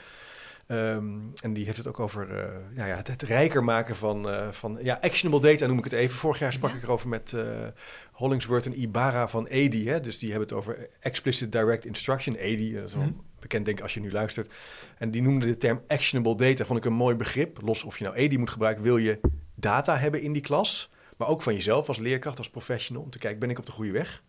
[0.68, 2.44] Um, en die heeft het ook over uh,
[2.76, 5.92] ja, ja, het, het, rijker maken van, uh, van ja, actionable data, noem ik het
[5.92, 6.16] even.
[6.16, 6.76] Vorig jaar sprak ja.
[6.76, 7.44] ik erover met uh,
[8.12, 9.88] Hollingsworth en Ibarra van ADI.
[9.88, 10.00] Hè?
[10.00, 12.36] Dus die hebben het over explicit direct instruction.
[12.36, 13.20] ADI, dat is wel -hmm.
[13.40, 14.52] bekend denk ik als je nu luistert.
[14.98, 17.58] En die noemde de term actionable data, vond ik een mooi begrip.
[17.62, 19.20] Los of je nou ADI moet gebruiken, wil je
[19.62, 20.90] data hebben in die klas.
[21.16, 23.02] Maar ook van jezelf als leerkracht, als professional.
[23.02, 24.22] Om te kijken, ben ik op de goede weg?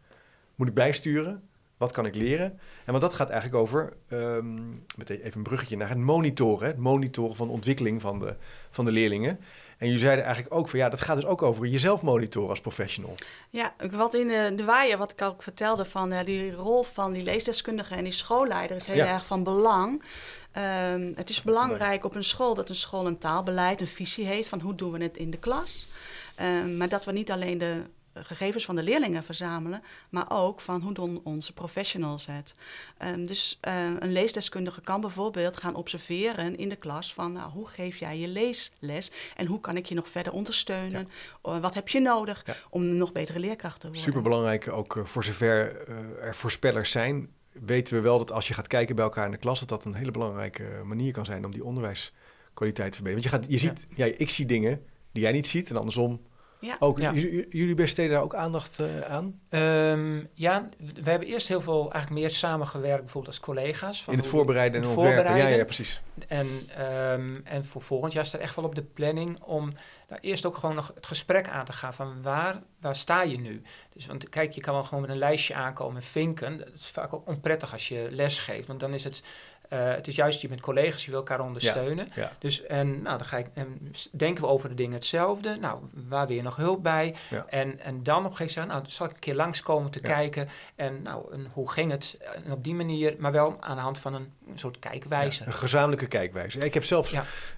[0.56, 1.48] Moet ik bijsturen?
[1.78, 2.60] Wat kan ik leren?
[2.86, 6.68] En want dat gaat eigenlijk over, um, met even een bruggetje naar het monitoren.
[6.68, 8.36] Het monitoren van de ontwikkeling van de,
[8.70, 9.40] van de leerlingen.
[9.78, 12.62] En je zeiden eigenlijk ook van ja, dat gaat dus ook over jezelf monitoren als
[12.62, 13.16] professional.
[13.50, 17.14] Ja, wat in de, de waaier, wat ik ook vertelde van uh, die rol van
[17.14, 19.08] die leesdeskundige en die schoolleider is heel ja.
[19.08, 20.04] erg van belang.
[20.58, 24.50] Um, het is belangrijk op een school dat een school een taalbeleid, een visie heeft
[24.50, 25.88] van hoe doen we het in de klas.
[26.42, 30.82] Um, maar dat we niet alleen de gegevens van de leerlingen verzamelen, maar ook van
[30.82, 32.54] hoe doen onze professionals het.
[33.04, 37.68] Um, dus uh, een leesdeskundige kan bijvoorbeeld gaan observeren in de klas van nou, hoe
[37.68, 41.08] geef jij je leesles en hoe kan ik je nog verder ondersteunen?
[41.44, 41.56] Ja.
[41.56, 42.56] Uh, wat heb je nodig ja.
[42.70, 44.04] om nog betere leerkracht te worden?
[44.04, 45.88] Superbelangrijk, ook voor zover
[46.20, 49.38] er voorspellers zijn, weten we wel dat als je gaat kijken bij elkaar in de
[49.38, 53.12] klas, dat dat een hele belangrijke manier kan zijn om die onderwijskwaliteit te verbeteren.
[53.12, 54.06] Want je, gaat, je ziet, ja.
[54.06, 56.22] ja, ik zie dingen die jij niet ziet en andersom
[56.64, 56.76] ja.
[56.80, 57.14] Ook, ja.
[57.50, 59.40] Jullie besteden daar ook aandacht uh, aan?
[59.50, 60.70] Um, ja,
[61.04, 64.04] we hebben eerst heel veel eigenlijk meer samengewerkt, bijvoorbeeld als collega's.
[64.04, 66.02] Van In het voorbereiden en ontwerpen, ja, ja, precies.
[66.28, 66.48] En,
[67.12, 69.74] um, en voor volgend jaar staat echt wel op de planning om
[70.10, 73.40] nou, eerst ook gewoon nog het gesprek aan te gaan van waar, waar sta je
[73.40, 73.62] nu?
[73.94, 76.58] Dus want kijk, je kan wel gewoon met een lijstje aankomen en vinken.
[76.58, 79.24] Dat is vaak ook onprettig als je les geeft, want dan is het
[79.74, 82.08] Uh, het is juist je met collega's, je wil elkaar ondersteunen.
[82.16, 82.32] Ja, ja.
[82.40, 85.58] Dus en nou, dan ga ik, en denken we over de dingen hetzelfde.
[85.60, 87.16] Nou, waar wil je nog hulp bij?
[87.30, 87.46] Ja.
[87.50, 90.50] En, en dan op een gegeven moment, nou, zal ik een keer langskomen te kijken.
[90.76, 92.18] En nou, en hoe ging het?
[92.46, 95.46] En op die manier, maar wel aan de hand van een, een soort kijkwijze.
[95.46, 96.60] een gezamenlijke kijkwijze.
[96.60, 97.12] Ik heb zelf,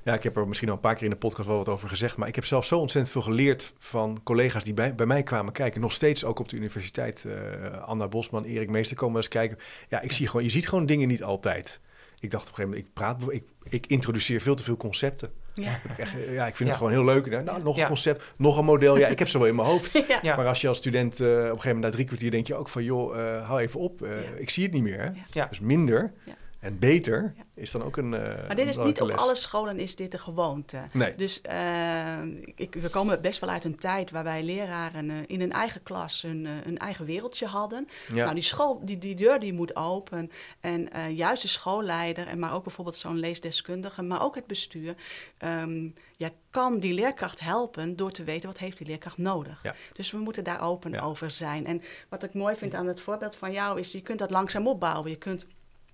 [0.03, 0.13] ja.
[0.13, 2.17] ik heb er misschien al een paar keer in de podcast wel wat over gezegd.
[2.17, 5.53] Maar ik heb zelf zo ontzettend veel geleerd van collega's die bij, bij mij kwamen
[5.53, 5.81] kijken.
[5.81, 7.23] Nog steeds ook op de universiteit.
[7.27, 9.57] Uh, Anna Bosman, Erik Meester komen eens kijken.
[9.89, 11.79] Ja, ik zie gewoon, je ziet gewoon dingen niet altijd.
[12.26, 15.32] Ik dacht op een gegeven moment, ik praat, ik, ik introduceer veel te veel concepten.
[15.53, 15.80] Ja.
[15.89, 16.65] Ik echt, eh, ja, ik vind Ja.
[16.65, 17.30] het gewoon heel leuk.
[17.30, 17.88] Nou, nou, nog een Ja.
[17.88, 18.97] concept, nog een model.
[18.97, 19.93] Ja, ik heb ze wel in mijn hoofd.
[20.23, 22.55] Maar als je als student eh, op een gegeven moment na drie kwartier denk je
[22.55, 22.84] ook van...
[22.84, 24.30] joh, eh, hou even op, eh, Ja.
[24.38, 25.13] ik zie het niet meer.
[25.32, 25.43] Hè?
[25.49, 26.34] Dus minder Ja.
[26.66, 27.43] En beter Ja.
[27.53, 30.18] is dan ook een eh Maar dit is niet op alle scholen is dit de
[30.18, 30.78] gewoonte.
[30.91, 31.16] Nee.
[31.16, 32.22] Dus eh,
[32.55, 36.22] ik, we komen best wel uit een tijd waarbij leraren eh, in hun eigen klas
[36.22, 37.88] hun, hun eigen wereldje hadden.
[38.07, 38.24] Ja.
[38.24, 40.32] Nou, die, school, die, die deur die moet open.
[40.59, 44.95] En juist de schoolleider, en maar ook bijvoorbeeld zo'n leesdeskundige, maar ook het bestuur,
[45.38, 49.59] ehm, ja, kan die leerkracht helpen door te weten wat heeft die leerkracht nodig.
[49.63, 49.76] Ja.
[49.93, 51.66] Dus we moeten daar open over zijn.
[51.66, 54.68] En wat ik mooi vind aan het voorbeeld van jou is, je kunt dat langzaam
[54.68, 55.09] opbouwen.
[55.09, 55.45] Je kunt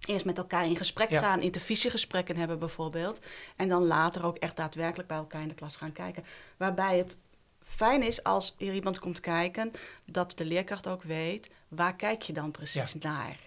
[0.08, 1.20] eerst met elkaar in gesprek Ja.
[1.20, 3.20] gaan, intervisiegesprekken hebben bijvoorbeeld.
[3.56, 6.24] En dan later ook echt daadwerkelijk bij elkaar in de klas gaan kijken.
[6.58, 7.18] Waarbij het
[7.64, 9.72] fijn is als er iemand komt kijken,
[10.06, 13.38] dat de leerkracht ook weet, waar kijk je dan precies naar?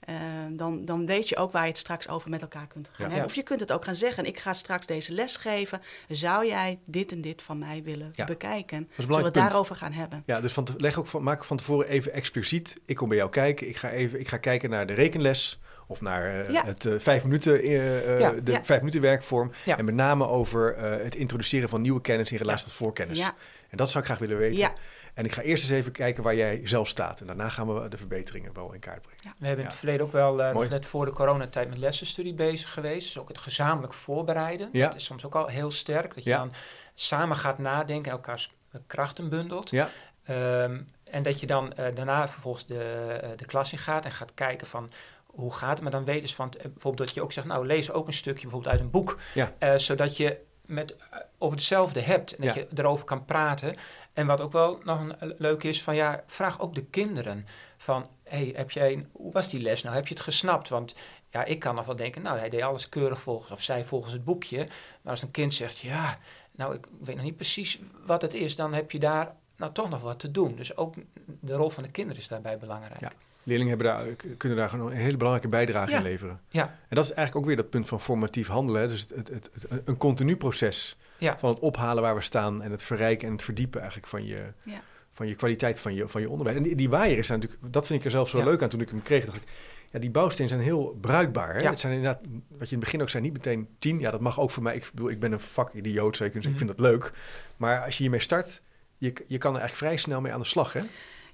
[0.00, 0.14] Eh,
[0.50, 3.10] dan, dan weet je ook waar je het straks over met elkaar kunt gaan Ja.
[3.10, 3.24] hebben.
[3.24, 5.82] Of je kunt het ook gaan zeggen, ik ga straks deze les geven.
[6.08, 8.24] Zou jij dit en dit van mij willen Ja.
[8.24, 8.88] bekijken?
[8.94, 9.34] Zullen we het punt.
[9.34, 10.22] daarover gaan hebben?
[10.26, 12.80] Ja, dus van te- leg ook van, maak van tevoren even expliciet.
[12.84, 13.68] Ik kom bij jou kijken.
[13.68, 15.58] Ik ga, even, ik ga kijken naar de rekenles.
[15.86, 16.64] Of naar eh, Ja.
[16.64, 18.30] het eh, vijf minuten, eh, Ja.
[18.30, 18.64] de Ja.
[18.64, 19.52] vijf minuten werkvorm.
[19.64, 19.78] Ja.
[19.78, 22.70] En met name over eh, het introduceren van nieuwe kennis in relatie Ja.
[22.70, 23.18] tot voorkennis.
[23.18, 23.34] Ja,
[23.70, 24.58] En dat zou ik graag willen weten.
[24.58, 24.72] ja,
[25.14, 27.20] En ik ga eerst eens even kijken waar jij zelf staat.
[27.20, 29.22] En daarna gaan we de verbeteringen wel in kaart brengen.
[29.22, 29.68] We hebben in Ja.
[29.68, 33.06] het verleden ook wel, eh, nog net voor de coronatijd, met lessenstudie bezig geweest.
[33.06, 34.68] Dus ook het gezamenlijk voorbereiden.
[34.72, 34.84] Ja.
[34.86, 36.14] Dat is soms ook al heel sterk.
[36.14, 36.38] Dat je Ja.
[36.38, 36.52] dan
[36.94, 39.70] samen gaat nadenken, elkaars eh, krachten bundelt.
[39.70, 39.88] Ja,
[40.24, 40.80] Ehm,
[41.10, 44.66] en dat je dan eh, daarna vervolgens de, de klas in gaat en gaat kijken
[44.66, 44.90] van
[45.34, 45.80] hoe gaat het.
[45.80, 48.12] Maar dan weet je van, eh, bijvoorbeeld dat je ook zegt, nou lees ook een
[48.12, 49.18] stukje bijvoorbeeld uit een boek.
[49.34, 49.52] Ja.
[49.58, 52.60] Eh, zodat je met, eh, over hetzelfde hebt en dat Ja.
[52.60, 53.76] je erover kan praten.
[54.12, 58.08] En wat ook wel nog een leuk is, van ja, vraag ook de kinderen van,
[58.22, 59.94] hey, heb jij, hoe was die les nou?
[59.94, 60.68] Heb je het gesnapt?
[60.68, 60.94] Want
[61.30, 64.12] ja, ik kan nog wel denken, nou, hij deed alles keurig volgens, of zij volgens
[64.12, 64.56] het boekje.
[65.02, 66.18] Maar als een kind zegt, ja,
[66.52, 69.88] nou, ik weet nog niet precies wat het is, dan heb je daar nou toch
[69.90, 70.56] nog wat te doen.
[70.56, 70.94] Dus ook
[71.40, 73.00] de rol van de kinderen is daarbij belangrijk.
[73.00, 73.12] Ja.
[73.44, 75.96] Leerlingen hebben daar, kunnen daar gewoon een hele belangrijke bijdrage Ja.
[75.96, 76.40] in leveren.
[76.48, 76.62] Ja.
[76.88, 78.80] En dat is eigenlijk ook weer dat punt van formatief handelen.
[78.80, 78.88] Hè.
[78.88, 81.38] Dus het, het, het, het- een continu proces Ja.
[81.38, 84.42] van het ophalen waar we staan en het verrijken en het verdiepen eigenlijk van je,
[84.64, 84.82] Ja.
[85.12, 86.56] van je kwaliteit van je, van je onderwijs.
[86.56, 88.44] En die, die waaier is daar natuurlijk, dat vind ik er zelf zo Ja.
[88.44, 89.24] leuk aan toen ik hem kreeg.
[89.24, 89.42] Dacht ik,
[89.90, 91.54] ja, die bouwstenen zijn heel bruikbaar.
[91.54, 91.60] Hè?
[91.60, 91.70] Ja.
[91.70, 94.00] Het zijn inderdaad, wat je in het begin ook zei, niet meteen tien.
[94.00, 94.74] Ja, dat mag ook voor mij.
[94.74, 96.50] Ik bedoel, ik ben een vakidioot, zou je kunnen zeggen.
[96.50, 97.12] Ik vind dat leuk.
[97.56, 98.62] Maar als je hiermee start,
[98.98, 100.72] je, je kan er eigenlijk vrij snel mee aan de slag.
[100.72, 100.80] Hè?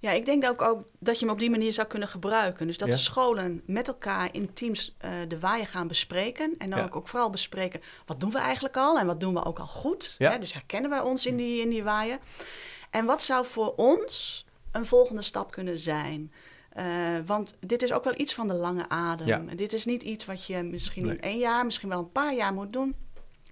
[0.01, 2.67] Ja, ik denk ook, ook dat je hem op die manier zou kunnen gebruiken.
[2.67, 2.95] Dus dat Ja.
[2.95, 6.55] de scholen met elkaar in teams eh, de waaier gaan bespreken.
[6.59, 6.85] En dan Ja.
[6.85, 9.67] ook, ook vooral bespreken, wat doen we eigenlijk al en wat doen we ook al
[9.67, 10.15] goed?
[10.19, 10.31] Ja.
[10.31, 10.39] Hè?
[10.39, 12.19] Dus herkennen wij ons in die, in die waaier?
[12.91, 16.33] En wat zou voor ons een volgende stap kunnen zijn?
[16.71, 16.87] Eh,
[17.27, 19.57] want dit is ook wel iets van de lange adem.
[19.57, 21.15] Dit is niet iets wat je misschien Nee.
[21.17, 22.95] in één jaar, misschien wel een paar jaar moet doen.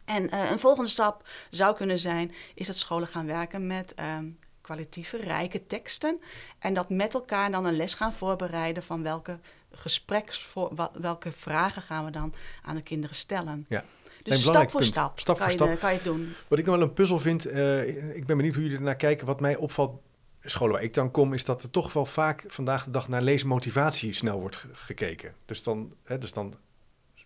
[0.05, 4.27] En eh, een volgende stap zou kunnen zijn, is dat scholen gaan werken met ehm,
[4.73, 6.21] kwalitatieve, rijke teksten.
[6.59, 9.39] En dat met elkaar dan een les gaan voorbereiden van welke
[9.73, 13.67] gespreksvoor, wa- welke vragen gaan we dan aan de kinderen stellen.
[13.69, 13.85] Ja.
[14.23, 14.85] Dus Een stap voor punt.
[14.93, 15.81] stap, Stap kan, voor je, stap.
[15.81, 16.35] kan je het doen.
[16.49, 19.27] Wat ik nog wel een puzzel vind, eh, ik ben benieuwd hoe jullie ernaar kijken.
[19.27, 20.01] Wat mij opvalt,
[20.43, 23.23] scholen waar ik dan kom, is dat er toch wel vaak vandaag de dag naar
[23.23, 25.35] leesmotivatie snel wordt ge- gekeken.
[25.45, 26.55] Dus dan, hè, dus dan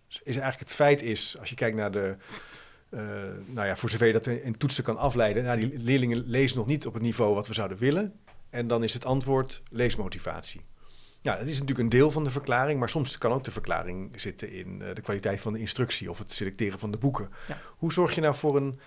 [0.07, 2.15] is eigenlijk het feit is, als je kijkt naar de,
[2.93, 2.99] eh,
[3.45, 6.65] nou ja, voor zover je dat in, toetsen kan afleiden, nou, die leerlingen lezen nog
[6.65, 8.13] niet op het niveau wat we zouden willen.
[8.49, 10.61] En dan is het antwoord leesmotivatie.
[11.21, 14.21] Ja, dat is natuurlijk een deel van de verklaring, maar soms kan ook de verklaring
[14.21, 17.29] zitten in eh, de kwaliteit van de instructie of het selecteren van de boeken.
[17.47, 17.57] Ja.
[17.77, 18.79] Hoe zorg je nou voor een,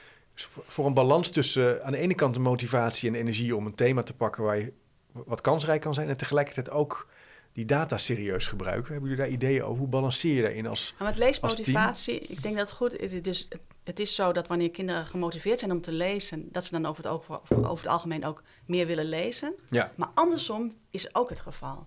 [0.66, 4.02] voor een balans tussen aan de ene kant de motivatie en energie om een thema
[4.02, 4.72] te pakken waar je
[5.12, 7.08] wat kansrijk kan zijn en tegelijkertijd ook
[7.56, 8.92] die data serieus gebruiken?
[8.92, 9.78] Hebben jullie daar ideeën over?
[9.78, 10.94] Hoe balanceer je daarin als...
[10.98, 13.22] Maar met leesmotivatie, ik denk dat het goed is.
[13.22, 13.48] Dus
[13.84, 17.04] het is zo dat wanneer kinderen gemotiveerd zijn om te lezen, dat ze dan over
[17.04, 19.54] het, over, over het algemeen ook meer willen lezen.
[19.66, 21.86] Ja, Maar andersom is ook het geval.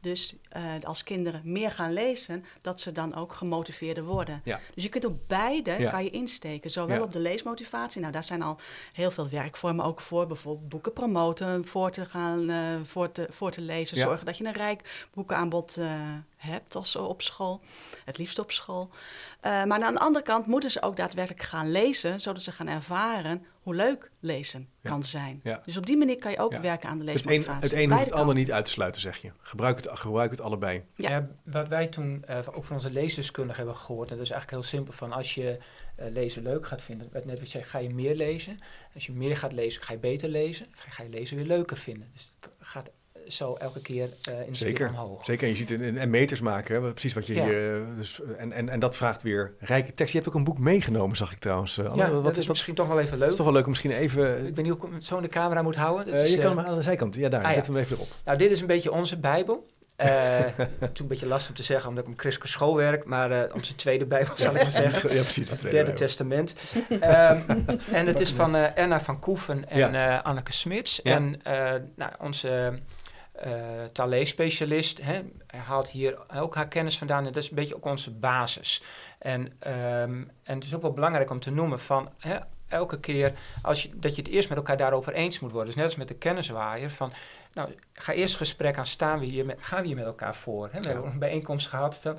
[0.00, 4.40] Dus eh, als kinderen meer gaan lezen, dat ze dan ook gemotiveerder worden.
[4.44, 4.60] Ja.
[4.74, 5.90] Dus je kunt op beide Ja.
[5.90, 6.70] kan je insteken.
[6.70, 7.02] Zowel Ja.
[7.02, 8.58] op de leesmotivatie, nou daar zijn al
[8.92, 10.26] heel veel werkvormen ook voor.
[10.26, 13.96] Bijvoorbeeld boeken promoten, voor te gaan, eh, voor, te, voor te lezen.
[13.96, 15.86] Zorgen dat je een rijk boekenaanbod eh,
[16.36, 17.60] hebt als, op school.
[18.04, 18.90] Het liefst op school.
[19.42, 23.46] Maar aan de andere kant moeten ze ook daadwerkelijk gaan lezen, zodat ze gaan ervaren
[23.68, 24.90] hoe leuk lezen Ja.
[24.90, 25.40] kan zijn.
[25.42, 25.60] Ja.
[25.64, 26.60] Dus op die manier kan je ook Ja.
[26.60, 27.68] werken aan de dus het een, leesmotivatie.
[27.76, 29.30] het een hoeft het ander niet uit te sluiten, zeg je.
[29.40, 30.82] Gebruik het, gebruik het allebei.
[30.94, 31.10] Ja.
[31.10, 31.28] Ja.
[31.44, 34.70] wat wij toen eh, ook van onze leesdeskundigen hebben gehoord, en dat is eigenlijk heel
[34.70, 35.58] simpel, van als je
[35.96, 38.58] eh, lezen leuk gaat vinden, wat net wat je zei, ga je meer lezen.
[38.94, 40.66] Als je meer gaat lezen, ga je beter lezen.
[40.72, 42.08] Ga je lezen weer leuker vinden.
[42.12, 42.90] Dus het gaat
[43.28, 44.88] zo elke keer uh, in de Zeker.
[44.88, 45.24] omhoog.
[45.24, 47.44] Zeker, en je ziet en, en meters maken, hè, precies wat je Ja.
[47.44, 47.82] hier...
[47.96, 50.12] Dus, en, en, en dat vraagt weer rijke tekst.
[50.12, 51.78] Je hebt ook een boek meegenomen, zag ik trouwens.
[51.78, 53.30] Uh, ja, wat dat is misschien toch wel even leuk.
[53.30, 54.46] is toch wel leuk om misschien even...
[54.46, 56.04] Ik weet niet hoe ik zo in de camera moet houden.
[56.06, 57.14] Dat Uh, is, je kan eh, hem aan de zijkant.
[57.14, 57.44] Ja, daar.
[57.44, 57.52] ah.
[57.54, 58.08] Zet hem even erop.
[58.24, 59.66] Nou, dit is een beetje onze Bijbel.
[59.96, 60.38] Eh
[60.80, 63.74] toen een beetje lastig om te zeggen, omdat ik om christelijk schoolwerk, maar eh, onze
[63.74, 65.14] tweede Bijbel zal ik maar zeggen.
[65.14, 65.50] Ja, precies.
[65.50, 66.54] Het derde testament.
[67.00, 67.40] Ehm,
[67.92, 70.18] en het is van eh, Erna van Koeven en Ja.
[70.18, 71.00] eh, Anneke Smits.
[71.02, 71.14] Ja.
[71.14, 72.78] En eh, nou, onze
[73.38, 77.26] eh taalleespecialist hè, hij haalt hier ook haar kennis vandaan.
[77.26, 78.82] En dat is een beetje ook onze basis.
[79.18, 82.10] En, ehm, en het is ook wel belangrijk om te noemen van...
[82.18, 83.32] Hè, elke keer
[83.62, 85.66] als je, dat je het eerst met elkaar daarover eens moet worden.
[85.66, 86.90] Dus net als met de kenniswaaier.
[86.90, 87.12] Van,
[87.52, 90.68] nou, ga eerst gesprek aan, staan we hier met, gaan we hier met elkaar voor?
[90.72, 90.80] Hè?
[90.80, 92.18] We hebben een bijeenkomst gehad van...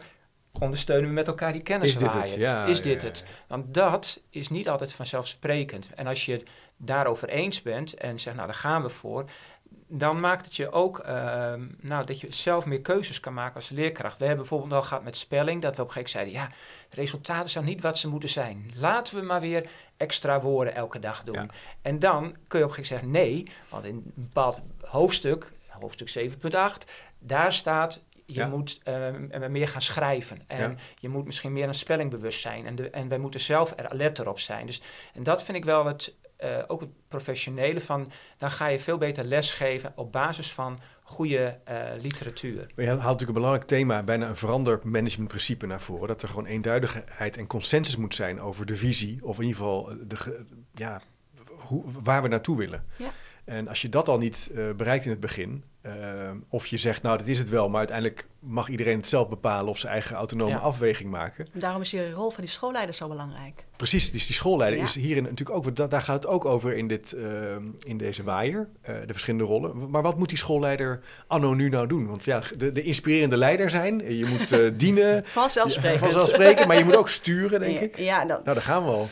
[0.60, 2.22] ondersteunen we met elkaar die Is dit kenniswaaier?
[2.22, 2.34] het?
[2.34, 3.26] Ja, is dit ja, het?
[3.48, 5.90] Want dat is niet altijd vanzelfsprekend.
[5.96, 6.44] En als je het
[6.78, 9.26] daarover eens bent en zegt, nou daar gaan we voor,
[9.92, 13.70] dan maakt het je ook ehm, nou, dat je zelf meer keuzes kan maken als
[13.70, 14.18] leerkracht.
[14.18, 16.66] We hebben bijvoorbeeld al gehad met spelling, dat we op een gegeven moment zeiden, ja,
[16.90, 18.72] de resultaten zijn niet wat ze moeten zijn.
[18.76, 21.34] Laten we maar weer extra woorden elke dag doen.
[21.34, 21.46] Ja.
[21.82, 25.52] En dan kun je op een gegeven moment zeggen, nee, want in een bepaald hoofdstuk,
[25.70, 28.48] hoofdstuk 7.8, daar staat je Ja.
[28.48, 30.42] moet ehm, meer gaan schrijven.
[30.48, 30.76] En Ja.
[31.00, 32.66] je moet misschien meer een spellingbewust zijn.
[32.66, 34.66] En, de, en wij moeten zelf er alert op zijn.
[34.66, 34.82] Dus,
[35.14, 38.12] en dat vind ik wel het, eh, ook het professionele van...
[38.38, 42.72] dan ga je veel beter lesgeven op basis van goede eh, literatuur.
[42.76, 46.08] Maar je haalt natuurlijk een belangrijk thema, bijna een verandermanagementprincipe naar voren.
[46.08, 49.26] Dat er gewoon eenduidigheid en consensus moet zijn over de visie.
[49.26, 51.02] Of in ieder geval de, ja,
[51.46, 52.84] hoe, waar we naartoe willen.
[52.98, 53.12] Ja.
[53.50, 55.92] En als je dat al niet eh, bereikt in het begin, eh,
[56.50, 59.70] of je zegt, nou, dit is het wel, maar uiteindelijk mag iedereen het zelf bepalen
[59.70, 60.58] of zijn eigen autonome Ja.
[60.58, 61.48] afweging maken.
[61.54, 63.66] Daarom is die rol van die schoolleider zo belangrijk.
[63.78, 64.86] Precies, dus die schoolleider Ja.
[64.86, 67.24] is hierin natuurlijk ook, da- daar gaat het ook over in, dit, eh,
[67.80, 69.90] in deze waaier, eh, de verschillende rollen.
[69.90, 72.08] Maar wat moet die schoolleider anno nu nou doen?
[72.08, 76.00] Want ja, de, de inspirerende leider zijn, je moet eh, dienen, Vanzelfsprekend.
[76.00, 77.98] vanzelfsprekend, maar je moet ook sturen, denk Ja, ik.
[77.98, 79.08] Ja, dat, Nou, daar gaan we al.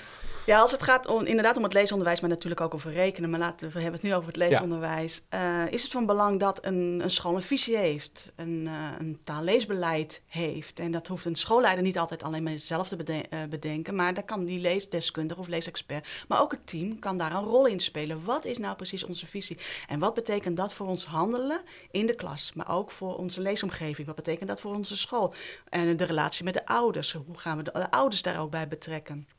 [0.48, 3.30] Ja, als het gaat om, inderdaad om het leesonderwijs, maar natuurlijk ook over rekenen.
[3.30, 5.22] Maar laten we, hebben het nu over het leesonderwijs.
[5.30, 9.20] Eh, is het van belang dat een, een school een visie heeft, een, eh, een
[9.24, 10.80] taalleesbeleid heeft?
[10.80, 13.96] En dat hoeft een schoolleider niet altijd alleen maar zelf te beden- eh, bedenken.
[13.96, 17.66] Maar daar kan die leesdeskundige of leesexpert, maar ook het team kan daar een rol
[17.66, 18.24] in spelen.
[18.24, 19.58] Wat is nou precies onze visie?
[19.88, 22.52] En wat betekent dat voor ons handelen in de klas?
[22.54, 24.08] Maar ook voor onze leesomgeving.
[24.08, 25.34] Wat betekent dat voor onze school?
[25.70, 27.12] En de relatie met de ouders.
[27.12, 29.37] Hoe gaan we de ouders daar ook bij betrekken?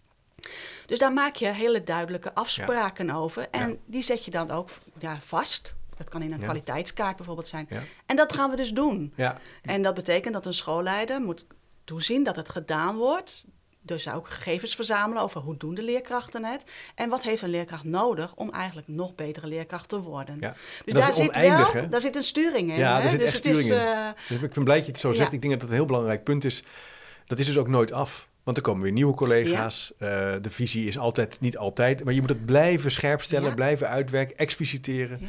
[0.87, 3.47] Dus daar maak je hele duidelijke afspraken over.
[3.51, 3.77] En Ja.
[3.87, 4.69] die zet je dan ook
[4.99, 5.75] ja, vast.
[5.97, 6.45] Dat kan in een Ja.
[6.45, 7.69] kwaliteitskaart bijvoorbeeld zijn.
[8.07, 9.13] En dat gaan we dus doen.
[9.17, 9.39] Ja.
[9.63, 11.47] En dat betekent dat een schoolleider moet
[11.85, 13.45] toezien dat het gedaan wordt.
[13.81, 16.65] Dus ook gegevens verzamelen over hoe doen de leerkrachten het.
[16.95, 20.37] En wat heeft een leerkracht nodig om eigenlijk nog betere leerkracht te worden.
[20.41, 20.55] Ja.
[20.85, 21.89] Dus dat daar zit, oneindig, wel, hè?
[21.89, 22.77] daar zit een sturing in.
[22.79, 23.11] Ja, hè?
[23.11, 23.77] zit dus het is, in.
[23.77, 25.33] eh, Dus ik ben blij dat je het zo zegt.
[25.33, 26.63] Ik denk dat het een heel belangrijk punt is.
[27.27, 28.28] Dat is dus ook nooit af.
[28.49, 29.93] Want er komen weer nieuwe collega's.
[29.99, 30.09] Eh,
[30.41, 32.05] de visie is altijd, niet altijd.
[32.05, 33.55] Maar je moet het blijven scherpstellen, Ja.
[33.55, 35.19] blijven uitwerken, expliciteren.
[35.21, 35.29] Ja.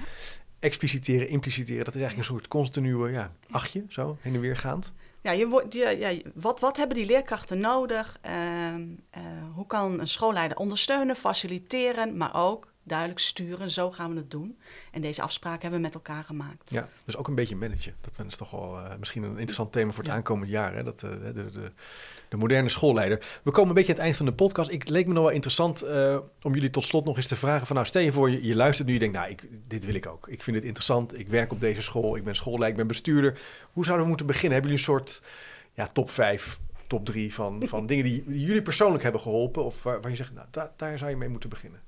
[0.60, 1.86] Expliciteren, impliciteren.
[1.86, 4.94] Dat is eigenlijk een soort continue ja, achtje, zo, heen en weer gaand.
[5.22, 8.18] Ja, je wordt, je, ja, wat, wat hebben die leerkrachten nodig?
[8.22, 9.22] Ehm, eh,
[9.54, 13.72] hoe kan een schoolleider ondersteunen, faciliteren, maar ook duidelijk sturen?
[13.72, 14.58] Zo gaan we het doen.
[14.92, 16.70] En deze afspraken hebben we met elkaar gemaakt.
[16.70, 17.96] Ja, dus ook een beetje managen.
[18.02, 20.18] Dat is toch wel eh, misschien een interessant thema voor het Ja.
[20.18, 20.74] aankomend jaar.
[20.76, 20.84] Hè?
[20.84, 21.72] Dat, eh, de, de,
[22.30, 23.40] de moderne schoolleider.
[23.44, 24.70] We komen een beetje aan het eind van de podcast.
[24.70, 27.68] Ik leek me nog wel interessant eh, om jullie tot slot nog eens te vragen.
[27.68, 29.96] Van, nou, stel je voor, je, je luistert nu, je denkt, nou, ik, dit wil
[29.96, 30.28] ik ook.
[30.28, 31.20] Ik vind het interessant.
[31.20, 32.16] Ik werk op deze school.
[32.16, 33.40] Ik ben schoolleider, ik ben bestuurder.
[33.74, 34.52] Hoe zouden we moeten beginnen?
[34.60, 35.22] Hebben jullie een soort
[35.74, 39.64] ja, top 5, top 3 van, van dingen die, die jullie persoonlijk hebben geholpen?
[39.64, 41.80] Of waar, waar je zegt, nou, daar, daar zou je mee moeten beginnen.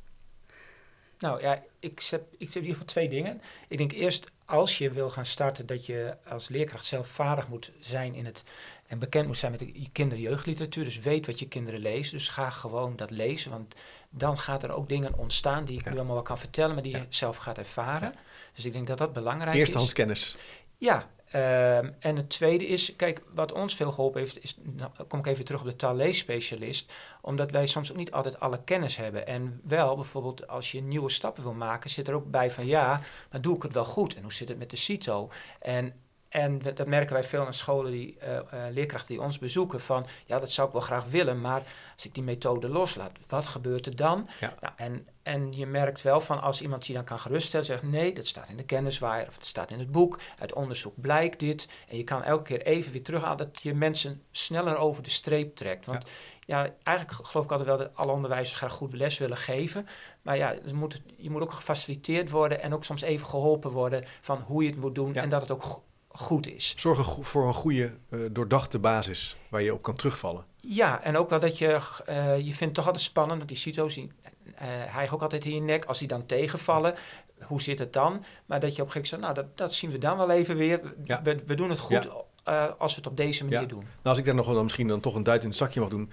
[1.21, 3.41] Nou ja, ik heb, ik heb in ieder geval twee dingen.
[3.67, 7.71] Ik denk eerst, als je wil gaan starten, dat je als leerkracht zelf vaardig moet
[7.79, 8.43] zijn in het
[8.87, 10.83] en bekend moet zijn met de kinder- en jeugdliteratuur.
[10.83, 12.17] Dus weet wat je kinderen lezen.
[12.17, 13.75] Dus ga gewoon dat lezen, want
[14.09, 15.89] dan gaat er ook dingen ontstaan die ik Ja.
[15.91, 16.97] nu allemaal wel kan vertellen, maar die Ja.
[16.97, 18.13] je zelf gaat ervaren.
[18.53, 19.93] Dus ik denk dat dat belangrijk is.
[19.93, 20.35] kennis.
[20.77, 25.19] Ja, ehm, en het tweede is, kijk, wat ons veel geholpen heeft, is, nou, kom
[25.19, 29.27] ik even terug op de taalleesspecialist, omdat wij soms ook niet altijd alle kennis hebben.
[29.27, 33.01] En wel, bijvoorbeeld, als je nieuwe stappen wil maken, zit er ook bij van, ja,
[33.31, 34.15] maar doe ik het wel goed?
[34.15, 35.29] En hoe zit het met de CITO?
[35.59, 35.93] En
[36.31, 38.39] En dat merken wij veel aan scholen, die, eh,
[38.71, 41.61] leerkrachten die ons bezoeken, van ja, dat zou ik wel graag willen, maar
[41.93, 44.27] als ik die methode loslaat, wat gebeurt er dan?
[44.39, 44.53] Ja.
[44.61, 48.13] Nou, en, en je merkt wel van als iemand je dan kan geruststellen, zegt nee,
[48.13, 51.67] dat staat in de kenniswaaier of het staat in het boek, uit onderzoek blijkt dit.
[51.87, 55.55] En je kan elke keer even weer terughalen dat je mensen sneller over de streep
[55.55, 55.85] trekt.
[55.85, 56.05] Want
[56.45, 59.87] ja, eigenlijk geloof ik altijd wel dat alle onderwijzers graag goed les willen geven.
[60.21, 64.03] Maar ja, het moet, je moet ook gefaciliteerd worden en ook soms even geholpen worden
[64.21, 65.21] van hoe je het moet doen Ja.
[65.21, 65.81] en dat het ook
[66.13, 66.73] goed is.
[66.77, 70.45] Zorg voor een goede, eh, doordachte basis waar je op kan terugvallen.
[70.59, 73.57] Ja, en ook wel dat je, eh, je vindt het toch altijd spannend, dat die
[73.57, 74.11] CITO's, die,
[74.55, 76.93] eh hij ook altijd in je nek, als die dan tegenvallen,
[77.41, 78.23] hoe zit het dan?
[78.45, 80.29] Maar dat je op een gegeven moment zegt, nou, dat, dat zien we dan wel
[80.29, 80.81] even weer.
[81.03, 81.21] Ja.
[81.23, 82.07] We, we doen het goed
[82.43, 82.65] Ja.
[82.77, 83.65] als we het op deze manier Ja.
[83.65, 83.79] doen.
[83.83, 85.79] Nou, als ik daar nog wel dan misschien dan toch een duit in het zakje
[85.79, 86.11] mag doen,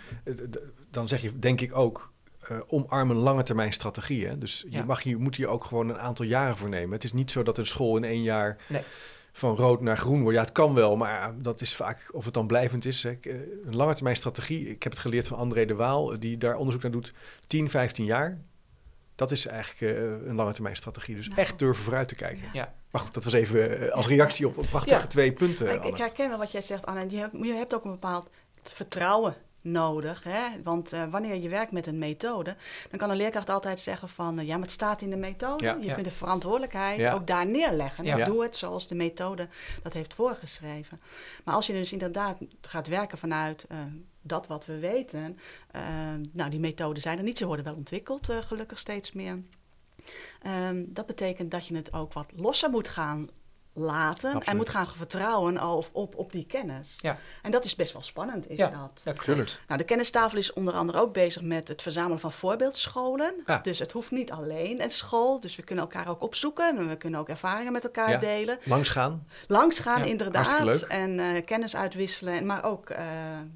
[0.91, 2.13] dan zeg je denk ik ook
[2.69, 4.27] omarm een lange termijn strategie.
[4.27, 4.39] Hè?
[4.39, 6.93] Dus je, mag hier, moet hier ook gewoon een aantal jaren voor nemen.
[6.93, 8.83] Het is niet zo dat een school in één jaar Nee.
[9.39, 10.37] Van rood naar groen wordt.
[10.37, 13.03] Ja, het kan wel, maar dat is vaak of het dan blijvend is.
[13.03, 13.11] Hè.
[13.23, 13.35] Eh,
[13.65, 16.57] Een lange termijn strategie, ik heb het geleerd van André de Waal, eh, die daar
[16.57, 17.13] onderzoek naar doet,
[17.47, 18.39] 10, 15 jaar.
[19.15, 21.15] Dat is eigenlijk eh, een lange termijn strategie.
[21.15, 21.41] Dus Nou.
[21.41, 22.49] echt durven vooruit te kijken.
[22.53, 22.75] Ja.
[22.91, 25.07] Maar goed, dat was even als reactie op prachtige Ja.
[25.07, 25.73] twee punten.
[25.75, 27.11] Ik, ik herken wel wat jij zegt, Anne.
[27.11, 28.29] Je hebt, je hebt ook een bepaald
[28.63, 29.35] vertrouwen
[29.71, 30.25] nodig.
[30.25, 30.63] Hè?
[30.63, 32.57] Want eh, wanneer je werkt met een methode,
[32.91, 34.39] dan kan een leerkracht altijd zeggen van...
[34.39, 35.65] eh, ja, maar het staat in de methode.
[35.65, 35.75] Ja.
[35.81, 35.95] Je Ja.
[35.95, 37.13] kunt de verantwoordelijkheid Ja.
[37.13, 38.05] ook daar neerleggen.
[38.05, 38.17] Ja.
[38.17, 39.49] Nou, Doe het zoals de methode
[39.83, 41.01] dat heeft voorgeschreven.
[41.45, 43.65] Maar als je dus inderdaad gaat werken vanuit...
[43.69, 43.79] eh,
[44.23, 45.39] dat wat we weten.
[46.33, 47.39] nou, die methoden zijn er niet.
[47.39, 49.43] Ze worden wel ontwikkeld, eh, gelukkig steeds meer.
[50.43, 53.29] Ehm, dat betekent dat je het ook wat losser moet gaan
[53.81, 54.27] laten.
[54.29, 54.49] Absoluut.
[54.49, 56.97] En moet gaan vertrouwen op, op, op die kennis.
[57.01, 57.19] Ja.
[57.43, 58.69] En dat is best wel spannend, is Ja.
[58.69, 59.01] dat.
[59.05, 59.61] Dat Tuurlijk.
[59.67, 63.35] Nou, de kennistafel is onder andere ook bezig met het verzamelen van voorbeeldscholen.
[63.47, 63.59] Ja.
[63.63, 65.41] Dus het hoeft niet alleen een school.
[65.41, 66.79] Dus we kunnen elkaar ook opzoeken.
[66.79, 68.19] En we kunnen ook ervaringen met elkaar Ja.
[68.19, 68.59] delen.
[68.65, 69.27] Langs gaan.
[69.47, 70.83] Langs gaan, Ja, inderdaad.
[70.83, 72.35] En eh, kennis uitwisselen.
[72.35, 73.07] en- Maar ook eh,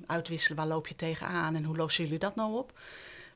[0.06, 2.72] uitwisselen, waar loop je tegenaan en hoe lossen jullie dat nou op?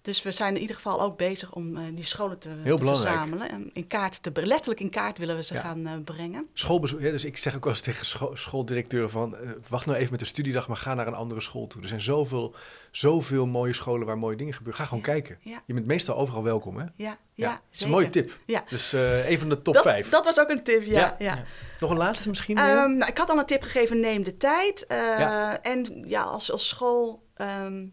[0.07, 2.85] Dus we zijn in ieder geval ook bezig om eh, die scholen te, Heel te
[2.85, 3.51] verzamelen.
[3.51, 5.61] En in kaart te, letterlijk in kaart willen we ze Ja.
[5.61, 6.47] gaan eh, brengen.
[6.53, 9.37] Schoolbezoek, ja, dus ik zeg ook wel eens tegen scho- schooldirecteuren van...
[9.37, 11.83] eh, wacht nou even met de studiedag, maar ga naar een andere school toe.
[11.83, 12.55] Er zijn zoveel,
[12.91, 14.81] zoveel mooie scholen waar mooie dingen gebeuren.
[14.81, 15.39] Ga gewoon kijken.
[15.41, 16.85] Ja, Je bent meestal overal welkom, hè?
[16.85, 18.39] ja, ja, Ja, dat is een mooie tip.
[18.47, 18.65] Ja.
[18.69, 20.09] Dus eh even de top dat, 5.
[20.09, 20.93] dat was ook een tip, ja.
[20.93, 21.17] Ja.
[21.19, 21.35] ja.
[21.35, 21.43] Ja.
[21.81, 22.57] Nog een laatste misschien?
[22.59, 24.87] Ehm, nou, ik had al een tip gegeven, neem de tijd.
[24.87, 25.63] Eh, Ja.
[25.63, 27.85] En ja, als, als school, ehm,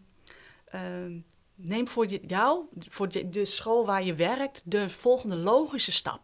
[0.64, 1.12] ehm,
[1.64, 6.20] neem voor je, jou, voor de, de school waar je werkt, de volgende logische stap.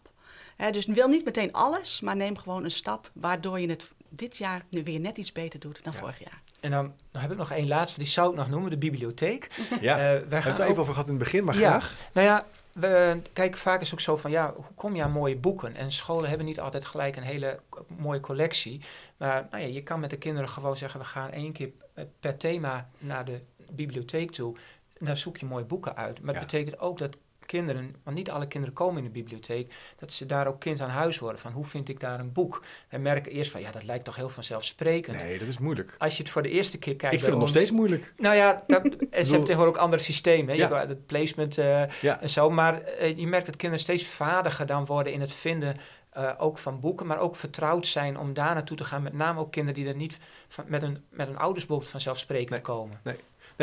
[0.57, 4.37] Hè, dus wil niet meteen alles, maar neem gewoon een stap waardoor je het dit
[4.37, 5.99] jaar nu weer net iets beter doet dan Ja.
[5.99, 6.41] vorig jaar.
[6.61, 9.51] En dan, dan heb ik nog één laatste, die zou ik nog noemen, de bibliotheek.
[9.81, 11.57] ja, Eh, we wij hebben het gaan er even over gehad in het begin, maar
[11.59, 11.69] Ja.
[11.81, 11.95] graag.
[12.13, 15.11] Nou ja, we, kijk, vaak is het ook zo van, ja, hoe kom je aan
[15.13, 15.77] mooie boeken?
[15.77, 18.81] En scholen hebben niet altijd gelijk een hele mooie collectie.
[19.17, 22.05] Maar nou ja, je kan met de kinderen gewoon zeggen, we gaan één keer eh,
[22.21, 23.41] per thema naar de
[23.73, 24.57] bibliotheek toe.
[25.01, 26.21] En daar zoek je mooie boeken uit.
[26.23, 26.41] Maar Ja.
[26.41, 30.27] het betekent ook dat kinderen, want niet alle kinderen komen in de bibliotheek, dat ze
[30.27, 31.41] daar ook kind aan huis worden.
[31.41, 32.63] Van hoe vind ik daar een boek?
[32.89, 35.17] En merken eerst van, ja, dat lijkt toch heel vanzelfsprekend.
[35.23, 35.95] Nee, dat is moeilijk.
[35.99, 38.15] Als je het voor de eerste keer kijkt Ik vind het nog steeds moeilijk.
[38.17, 40.57] nou ja, dat, en ze hebben tegenwoordig ook andere systemen.
[40.57, 40.69] Ja.
[40.69, 42.21] Je hebt het placement eh, Ja.
[42.21, 42.51] en zo.
[42.51, 45.77] Maar eh, je merkt dat kinderen steeds vaardiger dan worden in het vinden
[46.11, 47.07] eh, ook van boeken.
[47.07, 49.03] Maar ook vertrouwd zijn om daar naartoe te gaan.
[49.03, 52.51] Met name ook kinderen die er niet van, met, een, met een ouders bijvoorbeeld vanzelfsprekend
[52.51, 52.61] Nee.
[52.61, 53.01] komen.
[53.05, 53.17] Nee,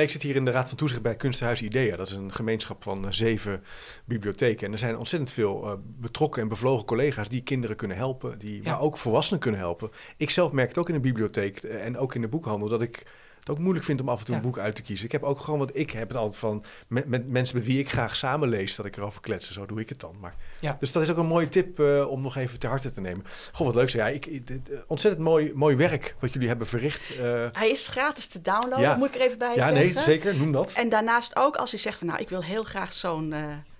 [0.04, 1.95] ik zit hier in de Raad van Toezicht bij Kunstenhuis Idea.
[1.95, 3.64] Dat is een gemeenschap van eh, zeven
[4.06, 4.68] bibliotheken.
[4.68, 8.64] En er zijn ontzettend veel eh, betrokken en bevlogen collega's die kinderen kunnen helpen, die,
[8.64, 8.72] Ja.
[8.72, 9.91] maar ook volwassenen kunnen helpen.
[10.18, 12.82] Ik zelf merk het ook in de bibliotheek eh, en ook in de boekhandel dat
[12.82, 13.04] ik
[13.48, 14.41] het ook moeilijk vind om af en toe Ja.
[14.41, 15.06] een boek uit te kiezen.
[15.06, 17.80] Ik heb ook gewoon, want ik heb het altijd van met, met mensen met wie
[17.80, 19.54] ik graag samen lees, dat ik erover kletsen.
[19.54, 20.16] Zo doe ik het dan.
[20.20, 20.78] Maar, Ja.
[20.80, 23.26] Dus dat is ook een mooie tip eh, om nog even ter harte te nemen.
[23.52, 23.89] Goh, wat leuk.
[23.89, 24.02] Zeg.
[24.02, 27.18] Ja, ik, ik- dit, eh, ontzettend mooi, mooi werk wat jullie hebben verricht.
[27.18, 28.95] Eh, Hij is gratis te downloaden, Ja.
[28.95, 29.93] moet ik er even bij ja, zeggen.
[29.95, 30.36] nee, zeker.
[30.36, 30.72] Noem dat.
[30.74, 33.34] En daarnaast ook, als je zegt van nou, ik wil heel graag zo'n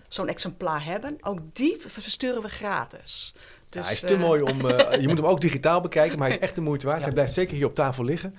[0.08, 3.34] zo'n exemplaar hebben, ook die ver- versturen we gratis.
[3.70, 4.68] Dus, Ja, hij is te mooi om.
[5.02, 6.98] je moet hem ook digitaal bekijken, maar hij is echt de moeite waard.
[6.98, 7.04] Ja.
[7.04, 8.36] Hij blijft zeker hier op tafel liggen.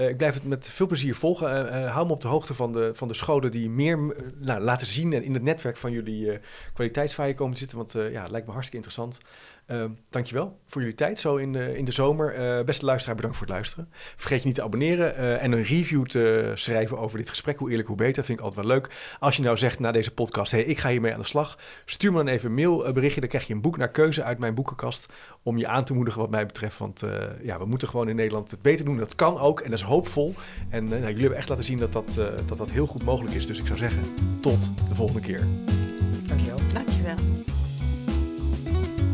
[0.00, 1.72] Eh, ik blijf het met veel plezier volgen.
[1.72, 3.98] Eh, hou me op de hoogte van de, van de scholen die meer
[4.38, 6.38] nou, laten zien en in het netwerk van jullie
[6.72, 7.78] kwaliteitsvaaier komen te zitten.
[7.78, 9.18] Want ja, lijkt me hartstikke interessant.
[9.70, 12.34] Eh, dankjewel voor jullie tijd zo in de, in de zomer.
[12.34, 13.88] Eh, beste luisteraar, bedankt voor het luisteren.
[14.16, 17.58] Vergeet je niet te abonneren eh, en een review te schrijven over dit gesprek.
[17.58, 18.24] Hoe eerlijk, hoe beter.
[18.24, 19.16] Vind ik altijd wel leuk.
[19.18, 21.58] Als je nou zegt na deze podcast, hey, ik ga hiermee aan de slag.
[21.84, 23.20] Stuur me dan even een mailberichtje.
[23.20, 25.06] Dan krijg je een boek naar keuze uit mijn boekenkast.
[25.42, 26.78] Om je aan te moedigen wat mij betreft.
[26.78, 27.12] Want eh,
[27.42, 28.96] ja, we moeten gewoon in Nederland het beter doen.
[28.96, 30.34] Dat kan ook en dat is hoopvol.
[30.68, 33.34] En nou, jullie hebben echt laten zien dat dat, eh, dat dat heel goed mogelijk
[33.34, 33.46] is.
[33.46, 34.02] Dus ik zou zeggen,
[34.40, 35.46] tot de volgende keer.
[36.26, 36.58] Dankjewel.
[36.72, 36.89] Dankjewel.